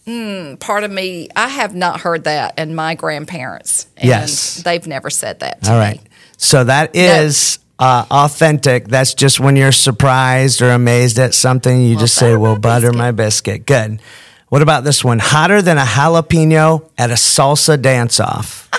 part 0.60 0.82
of 0.82 0.90
me, 0.90 1.28
I 1.36 1.48
have 1.48 1.74
not 1.74 2.00
heard 2.00 2.24
that, 2.24 2.54
and 2.56 2.74
my 2.74 2.94
grandparents, 2.94 3.88
and 3.98 4.08
Yes. 4.08 4.62
they've 4.62 4.86
never 4.86 5.10
said 5.10 5.40
that. 5.40 5.62
To 5.64 5.72
All 5.72 5.78
me. 5.78 5.84
right. 5.84 6.00
So 6.38 6.64
that 6.64 6.96
is 6.96 7.58
uh, 7.78 8.06
authentic. 8.10 8.88
That's 8.88 9.12
just 9.12 9.40
when 9.40 9.56
you're 9.56 9.72
surprised 9.72 10.62
or 10.62 10.70
amazed 10.70 11.18
at 11.18 11.34
something, 11.34 11.82
you 11.82 11.98
just 11.98 12.14
say, 12.14 12.34
"Well, 12.34 12.58
butter 12.58 12.94
my 12.94 13.10
biscuit." 13.10 13.66
Good. 13.66 14.00
What 14.48 14.62
about 14.62 14.84
this 14.84 15.02
one? 15.04 15.18
Hotter 15.18 15.60
than 15.60 15.76
a 15.76 15.84
jalapeno 15.84 16.88
at 16.96 17.10
a 17.10 17.14
salsa 17.14 17.80
dance-off. 17.80 18.70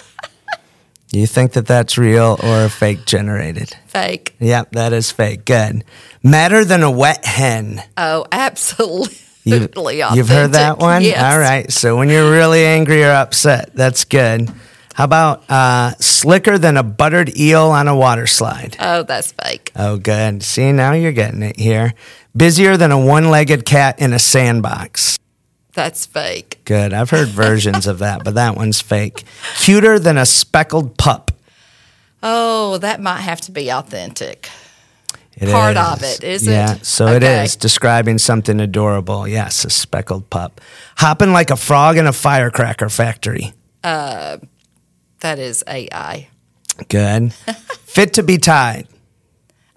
Do 1.10 1.20
you 1.20 1.28
think 1.28 1.54
that 1.54 1.68
that's 1.68 1.98
real 1.98 2.38
or 2.42 2.70
fake 2.70 3.06
generated? 3.06 3.76
Fake. 3.88 4.36
Yep, 4.40 4.72
that 4.72 4.94
is 4.94 5.12
fake. 5.12 5.46
Good. 5.46 5.84
Madder 6.24 6.66
than 6.66 6.84
a 6.84 6.92
wet 6.92 7.26
hen. 7.26 7.82
Oh, 7.96 8.26
absolutely. 8.32 9.16
You've, 9.44 9.70
you've 9.78 10.28
heard 10.28 10.52
that 10.54 10.78
one? 10.78 11.04
Yes. 11.04 11.24
All 11.24 11.40
right. 11.40 11.72
So 11.72 11.96
when 11.96 12.10
you're 12.10 12.30
really 12.30 12.66
angry 12.66 13.04
or 13.04 13.12
upset, 13.12 13.74
that's 13.74 14.04
good. 14.04 14.50
How 14.94 15.06
about 15.06 15.50
uh, 15.50 15.92
slicker 16.00 16.58
than 16.58 16.76
a 16.76 16.84
buttered 16.84 17.38
eel 17.38 17.68
on 17.68 17.88
a 17.88 17.96
water 17.96 18.28
slide? 18.28 18.76
Oh, 18.80 19.04
that's 19.04 19.32
fake. 19.32 19.72
Oh, 19.76 19.98
good. 19.98 20.44
See, 20.44 20.72
now 20.72 20.92
you're 20.94 21.14
getting 21.14 21.44
it 21.44 21.58
here. 21.58 21.94
Busier 22.36 22.76
than 22.76 22.92
a 22.92 23.00
one 23.00 23.30
legged 23.30 23.64
cat 23.66 24.00
in 24.00 24.12
a 24.12 24.20
sandbox. 24.20 25.18
That's 25.78 26.08
fake. 26.08 26.60
Good. 26.66 26.92
I've 26.92 27.12
heard 27.12 27.28
versions 27.28 27.86
of 27.86 28.00
that, 28.00 28.24
but 28.24 28.34
that 28.34 28.56
one's 28.56 28.82
fake. 28.82 29.24
Cuter 29.60 30.00
than 30.00 30.18
a 30.18 30.26
speckled 30.26 30.98
pup. 30.98 31.32
Oh, 32.24 32.80
that 32.80 33.00
might 33.00 33.20
have 33.22 33.40
to 33.42 33.52
be 33.52 33.70
authentic. 33.72 34.50
It 35.36 35.52
Part 35.52 35.78
is. 35.78 35.84
of 35.88 36.02
it, 36.04 36.24
is 36.24 36.48
it? 36.48 36.52
Yeah, 36.52 36.74
so 36.82 37.06
it 37.10 37.18
Okay. 37.24 37.44
is 37.44 37.56
describing 37.56 38.18
something 38.18 38.60
adorable. 38.60 39.28
Yes, 39.28 39.66
a 39.66 39.70
speckled 39.70 40.32
pup. 40.32 40.60
Hopping 40.98 41.32
like 41.32 41.52
a 41.52 41.56
frog 41.56 41.98
in 41.98 42.08
a 42.08 42.12
firecracker 42.14 42.90
factory. 42.90 43.54
Uh, 43.84 44.38
that 45.20 45.38
is 45.38 45.64
AI. 45.68 46.28
Good. 46.90 47.34
Fit 47.86 48.14
to 48.14 48.24
be 48.24 48.40
tied. 48.40 48.88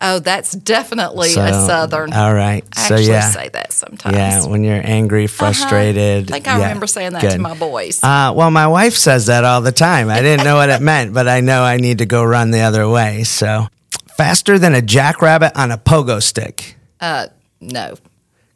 Oh, 0.02 0.18
that's 0.18 0.52
definitely 0.52 1.28
So, 1.30 1.42
a 1.44 1.52
Southern. 1.52 2.12
All 2.14 2.32
right. 2.32 2.64
I 2.74 2.80
so 2.88 2.94
actually 2.94 3.08
yeah. 3.12 3.30
say 3.30 3.48
that 3.50 3.72
sometimes. 3.72 4.16
Yeah, 4.16 4.46
when 4.46 4.64
you're 4.64 4.80
angry, 4.82 5.26
frustrated. 5.26 6.30
I 6.30 6.32
think 6.32 6.48
I 6.48 6.56
yeah, 6.58 6.62
remember 6.64 6.86
saying 6.86 7.12
that 7.12 7.20
to 7.32 7.38
my 7.38 7.54
boys. 7.54 8.02
Uh, 8.02 8.32
well, 8.34 8.50
my 8.50 8.66
wife 8.66 8.94
says 8.94 9.26
that 9.26 9.44
all 9.44 9.60
the 9.60 9.72
time. 9.72 10.08
I 10.08 10.22
didn't 10.22 10.44
know 10.44 10.56
what 10.56 10.70
it 10.70 10.80
meant, 10.80 11.12
but 11.12 11.28
I 11.28 11.40
know 11.40 11.62
I 11.62 11.76
need 11.76 11.98
to 11.98 12.06
go 12.06 12.24
run 12.24 12.50
the 12.50 12.60
other 12.60 12.88
way. 12.88 13.24
So, 13.24 13.68
faster 14.16 14.58
than 14.58 14.74
a 14.74 14.80
jackrabbit 14.82 15.52
on 15.54 15.70
a 15.70 15.76
pogo 15.78 16.22
stick, 16.22 16.76
Uh, 17.00 17.26
no, 17.60 17.94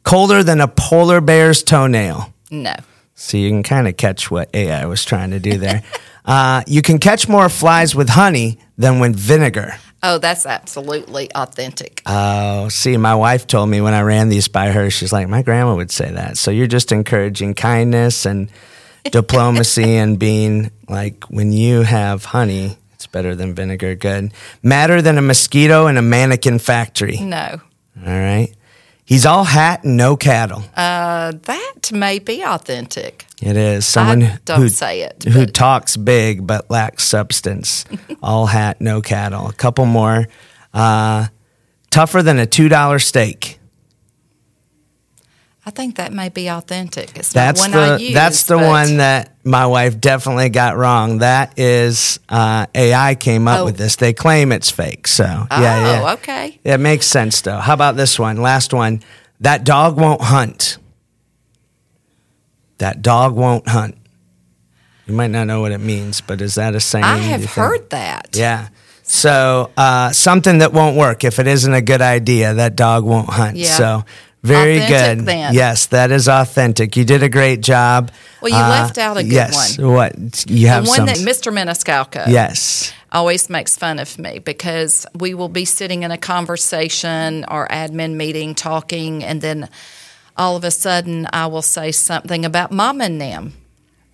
colder 0.03 0.41
than 0.43 0.61
a 0.61 0.67
polar 0.67 1.21
bear's 1.21 1.61
toenail. 1.63 2.33
no. 2.49 2.73
So 3.17 3.37
you 3.37 3.49
can 3.49 3.63
kind 3.63 3.87
of 3.87 3.95
catch 3.95 4.29
what 4.29 4.49
AI 4.53 4.85
was 4.87 5.05
trying 5.05 5.31
to 5.31 5.39
do 5.39 5.57
there. 5.57 5.83
uh, 6.25 6.63
you 6.67 6.81
can 6.81 6.99
catch 6.99 7.29
more 7.29 7.47
flies 7.47 7.95
with 7.95 8.09
honey 8.09 8.59
than 8.77 8.99
with 8.99 9.15
vinegar. 9.15 9.75
Oh, 10.07 10.17
that's 10.19 10.45
absolutely 10.45 11.31
authentic. 11.33 12.01
Oh, 12.05 12.69
see, 12.69 12.95
my 12.97 13.15
wife 13.15 13.47
told 13.47 13.69
me 13.69 13.81
when 13.81 13.93
I 13.95 14.01
ran 14.01 14.29
these 14.29 14.47
by 14.47 14.69
her, 14.71 14.91
she's 14.91 15.11
like, 15.11 15.27
my 15.27 15.41
grandma 15.41 15.75
would 15.75 15.89
say 15.91 16.11
that. 16.11 16.37
So 16.37 16.51
you're 16.51 16.67
just 16.67 16.91
encouraging 16.91 17.55
kindness 17.55 18.25
and 18.25 18.49
diplomacy 19.11 19.95
and 19.95 20.19
being 20.19 20.69
like, 20.87 21.23
when 21.25 21.51
you 21.51 21.81
have 21.81 22.25
honey, 22.25 22.77
it's 22.93 23.07
better 23.07 23.35
than 23.35 23.55
vinegar. 23.55 23.95
Good. 23.95 24.31
Madder 24.61 25.01
than 25.01 25.17
a 25.17 25.21
mosquito 25.23 25.87
in 25.87 25.97
a 25.97 26.01
mannequin 26.01 26.59
factory. 26.59 27.17
no. 27.19 27.61
All 27.97 28.13
right. 28.13 28.49
He's 29.05 29.25
all 29.25 29.43
hat 29.43 29.83
and 29.83 29.97
no 29.97 30.17
cattle. 30.17 30.63
Uh, 30.75 31.31
that 31.43 31.91
may 31.93 32.19
be 32.19 32.43
authentic. 32.43 33.24
It 33.41 33.57
is 33.57 33.85
someone 33.85 34.23
I 34.23 34.39
don't 34.45 34.61
who, 34.61 34.69
say 34.69 35.01
it, 35.01 35.23
who 35.25 35.45
talks 35.45 35.97
big 35.97 36.47
but 36.47 36.69
lacks 36.71 37.03
substance. 37.03 37.83
all 38.23 38.45
hat, 38.45 38.79
no 38.79 39.01
cattle. 39.01 39.47
A 39.49 39.53
couple 39.53 39.85
more. 39.85 40.27
Uh, 40.73 41.27
tougher 41.89 42.21
than 42.23 42.39
a 42.39 42.45
two 42.45 42.69
dollar 42.69 42.97
steak. 42.99 43.59
I 45.67 45.71
think 45.71 45.95
that 45.95 46.13
may 46.13 46.29
be 46.29 46.47
authentic. 46.47 47.17
It's 47.17 47.33
That's 47.33 47.67
not 47.67 47.71
one 47.75 47.79
I 47.89 47.97
the 47.97 48.03
use. 48.03 48.13
that's 48.13 48.43
the 48.43 48.57
one 48.59 48.97
that 48.97 49.35
my 49.43 49.65
wife 49.65 49.99
definitely 49.99 50.49
got 50.49 50.77
wrong. 50.77 51.17
That 51.19 51.57
is 51.57 52.19
uh, 52.29 52.67
AI 52.75 53.15
came 53.15 53.47
up 53.47 53.61
Oh. 53.61 53.65
with 53.65 53.75
this. 53.77 53.95
They 53.95 54.13
claim 54.13 54.51
it's 54.51 54.69
fake. 54.69 55.07
So 55.07 55.25
Oh, 55.25 55.61
yeah, 55.61 56.01
yeah. 56.03 56.13
okay. 56.13 56.59
It 56.63 56.79
makes 56.79 57.07
sense 57.07 57.41
though. 57.41 57.57
How 57.57 57.73
about 57.73 57.95
this 57.95 58.19
one? 58.19 58.37
Last 58.37 58.73
one. 58.75 59.01
That 59.39 59.63
dog 59.63 59.97
won't 59.99 60.21
hunt. 60.21 60.77
That 62.79 63.01
dog 63.01 63.35
won't 63.35 63.67
hunt. 63.67 63.97
You 65.05 65.13
might 65.13 65.31
not 65.31 65.45
know 65.47 65.61
what 65.61 65.71
it 65.71 65.77
means, 65.79 66.21
but 66.21 66.41
is 66.41 66.55
that 66.55 66.75
a 66.75 66.79
saying? 66.79 67.03
I 67.05 67.17
have 67.17 67.45
heard 67.45 67.89
that. 67.91 68.29
Yeah. 68.33 68.69
So 69.03 69.71
uh, 69.77 70.11
something 70.11 70.57
that 70.59 70.73
won't 70.73 70.97
work 70.97 71.23
if 71.23 71.37
it 71.37 71.45
isn't 71.47 71.73
a 71.73 71.81
good 71.81 72.01
idea. 72.01 72.55
That 72.55 72.75
dog 72.75 73.03
won't 73.05 73.29
hunt. 73.29 73.55
Yeah. 73.55 73.69
So 73.77 74.03
very 74.41 74.77
Authentic 74.77 75.17
good. 75.19 75.25
then. 75.27 75.53
Yes, 75.53 75.85
that 75.87 76.11
is 76.11 76.27
authentic. 76.27 76.97
You 76.97 77.05
did 77.05 77.21
a 77.21 77.29
great 77.29 77.61
job. 77.61 78.11
Well, 78.41 78.51
you 78.51 78.57
Uh, 78.57 78.69
left 78.69 78.97
out 78.97 79.17
a 79.17 79.23
good 79.23 79.31
yes. 79.31 79.77
one. 79.77 79.91
What 79.93 80.49
you 80.49 80.67
have 80.67 80.85
the 80.85 80.89
one 80.89 80.97
some? 80.97 81.05
that 81.05 81.17
Mr. 81.17 81.53
Meniscalco 81.53 82.27
yes. 82.27 82.91
always 83.11 83.47
makes 83.49 83.77
fun 83.77 83.99
of 83.99 84.17
me 84.17 84.39
because 84.39 85.05
we 85.13 85.33
will 85.35 85.49
be 85.49 85.65
sitting 85.65 86.01
in 86.03 86.09
a 86.11 86.17
conversation 86.17 87.45
or 87.47 87.67
admin 87.67 88.15
meeting 88.15 88.55
talking, 88.55 89.23
and 89.23 89.39
then 89.41 89.69
all 90.37 90.55
of 90.55 90.63
a 90.63 90.71
sudden 90.71 91.27
I 91.31 91.47
will 91.47 91.61
say 91.61 91.91
something 91.91 92.45
about 92.45 92.71
mom 92.71 93.01
and 93.01 93.19
them. 93.19 93.53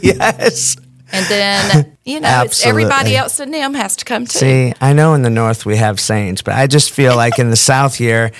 yes. 0.00 0.76
And 1.10 1.26
then, 1.26 1.96
you 2.04 2.20
know, 2.20 2.42
it's 2.44 2.64
everybody 2.64 3.16
else 3.16 3.40
in 3.40 3.50
them 3.50 3.74
has 3.74 3.96
to 3.96 4.04
come 4.04 4.26
too. 4.26 4.38
See, 4.38 4.74
I 4.80 4.92
know 4.92 5.14
in 5.14 5.22
the 5.22 5.30
North 5.30 5.64
we 5.64 5.76
have 5.76 5.98
sayings, 5.98 6.42
but 6.42 6.54
I 6.54 6.66
just 6.66 6.90
feel 6.90 7.16
like 7.16 7.38
in 7.38 7.50
the 7.50 7.56
South 7.56 7.94
here, 7.94 8.30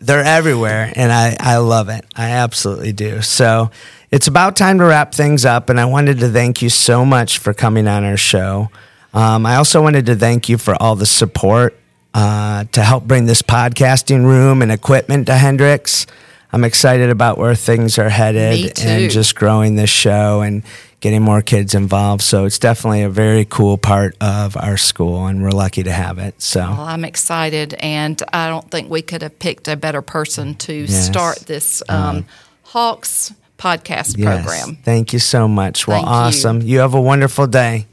they're 0.00 0.24
everywhere, 0.24 0.92
and 0.96 1.12
I, 1.12 1.36
I 1.38 1.56
love 1.58 1.88
it. 1.88 2.04
I 2.16 2.30
absolutely 2.30 2.92
do. 2.92 3.22
So 3.22 3.70
it's 4.10 4.26
about 4.26 4.56
time 4.56 4.78
to 4.78 4.84
wrap 4.84 5.14
things 5.14 5.44
up, 5.44 5.68
and 5.68 5.80
I 5.80 5.84
wanted 5.84 6.18
to 6.20 6.28
thank 6.28 6.60
you 6.60 6.68
so 6.70 7.04
much 7.04 7.38
for 7.38 7.54
coming 7.54 7.86
on 7.86 8.04
our 8.04 8.16
show. 8.16 8.68
Um, 9.14 9.46
I 9.46 9.56
also 9.56 9.82
wanted 9.82 10.06
to 10.06 10.16
thank 10.16 10.48
you 10.48 10.58
for 10.58 10.80
all 10.80 10.96
the 10.96 11.06
support 11.06 11.78
uh, 12.14 12.64
to 12.72 12.82
help 12.82 13.04
bring 13.04 13.26
this 13.26 13.42
podcasting 13.42 14.24
room 14.24 14.62
and 14.62 14.72
equipment 14.72 15.26
to 15.26 15.34
Hendricks. 15.34 16.06
I'm 16.52 16.64
excited 16.64 17.08
about 17.10 17.38
where 17.38 17.54
things 17.54 17.98
are 17.98 18.08
headed 18.10 18.78
and 18.80 19.10
just 19.10 19.34
growing 19.34 19.76
this 19.76 19.88
show 19.90 20.42
and 20.42 20.62
getting 21.00 21.22
more 21.22 21.40
kids 21.42 21.74
involved. 21.74 22.22
So 22.22 22.44
it's 22.44 22.58
definitely 22.58 23.02
a 23.02 23.08
very 23.08 23.44
cool 23.44 23.78
part 23.78 24.16
of 24.20 24.56
our 24.56 24.76
school, 24.76 25.26
and 25.26 25.42
we're 25.42 25.50
lucky 25.50 25.82
to 25.82 25.92
have 25.92 26.18
it. 26.18 26.40
So 26.42 26.60
Well, 26.60 26.80
I'm 26.82 27.04
excited, 27.04 27.74
and 27.80 28.22
I 28.32 28.48
don't 28.48 28.70
think 28.70 28.90
we 28.90 29.02
could 29.02 29.22
have 29.22 29.38
picked 29.38 29.66
a 29.66 29.76
better 29.76 30.02
person 30.02 30.54
to 30.56 30.72
Yes. 30.74 31.06
start 31.06 31.38
this 31.46 31.82
um, 31.88 32.26
Hawks 32.64 33.32
podcast 33.58 34.16
Yes. 34.18 34.42
program. 34.44 34.78
Thank 34.84 35.12
you 35.12 35.18
so 35.18 35.48
much. 35.48 35.86
Well, 35.86 35.98
Thank 35.98 36.06
you. 36.08 36.12
awesome. 36.12 36.62
You 36.62 36.78
have 36.80 36.94
a 36.94 37.00
wonderful 37.00 37.46
day. 37.46 37.86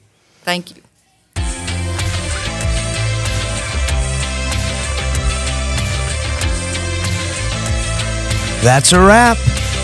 Thank 0.43 0.75
you. 0.75 0.81
That's 8.61 8.93
a 8.93 8.99
wrap. 8.99 9.37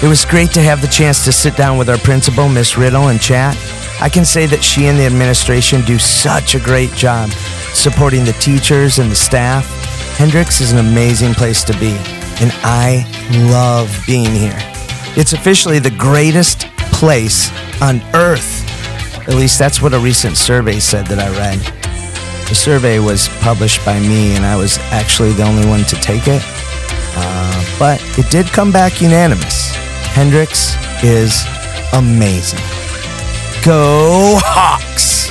It 0.04 0.08
was 0.08 0.26
great 0.26 0.52
to 0.52 0.62
have 0.62 0.82
the 0.82 0.88
chance 0.88 1.24
to 1.26 1.32
sit 1.32 1.56
down 1.56 1.78
with 1.78 1.90
our 1.90 1.98
principal, 1.98 2.50
Miss 2.50 2.78
Riddle, 2.78 3.08
and 3.08 3.20
chat. 3.20 3.58
I 4.02 4.10
can 4.10 4.26
say 4.26 4.46
that 4.48 4.62
she 4.62 4.88
and 4.88 5.00
the 5.00 5.06
administration 5.06 5.82
do 5.84 5.98
such 5.98 6.56
a 6.56 6.60
great 6.60 6.92
job 6.92 7.30
supporting 7.74 8.26
the 8.26 8.34
teachers 8.34 9.00
and 9.00 9.10
the 9.10 9.16
staff. 9.16 9.66
Hendricks 10.18 10.60
is 10.60 10.74
an 10.74 10.80
amazing 10.80 11.34
place 11.34 11.64
to 11.64 11.74
be, 11.80 11.96
and 12.42 12.52
I 12.64 13.06
love 13.50 14.04
being 14.06 14.32
here. 14.32 14.60
It's 15.18 15.34
officially 15.34 15.80
the 15.80 15.92
greatest 15.92 16.68
place 16.92 17.50
on 17.82 18.02
earth. 18.14 18.64
At 19.28 19.36
least 19.36 19.58
that's 19.58 19.82
what 19.82 19.94
a 19.94 20.00
recent 20.00 20.36
survey 20.36 20.80
said 20.80 21.08
that 21.08 21.20
I 21.20 21.30
read. 21.32 21.60
The 22.48 22.56
survey 22.56 23.00
was 23.00 23.30
published 23.40 23.84
by 23.86 24.00
me, 24.00 24.36
and 24.36 24.46
I 24.46 24.56
was 24.56 24.78
actually 24.92 25.32
the 25.32 25.44
only 25.44 25.66
one 25.66 25.84
to 25.86 25.96
take 25.96 26.28
it. 26.28 26.44
Uh, 27.18 27.78
but 27.80 28.02
it 28.18 28.30
did 28.30 28.48
come 28.48 28.72
back 28.72 29.02
unanimous. 29.02 29.72
Hendricks 30.16 30.76
is 31.04 31.44
amazing. 31.94 32.60
Go 33.64 34.38
Hawks! 34.44 35.25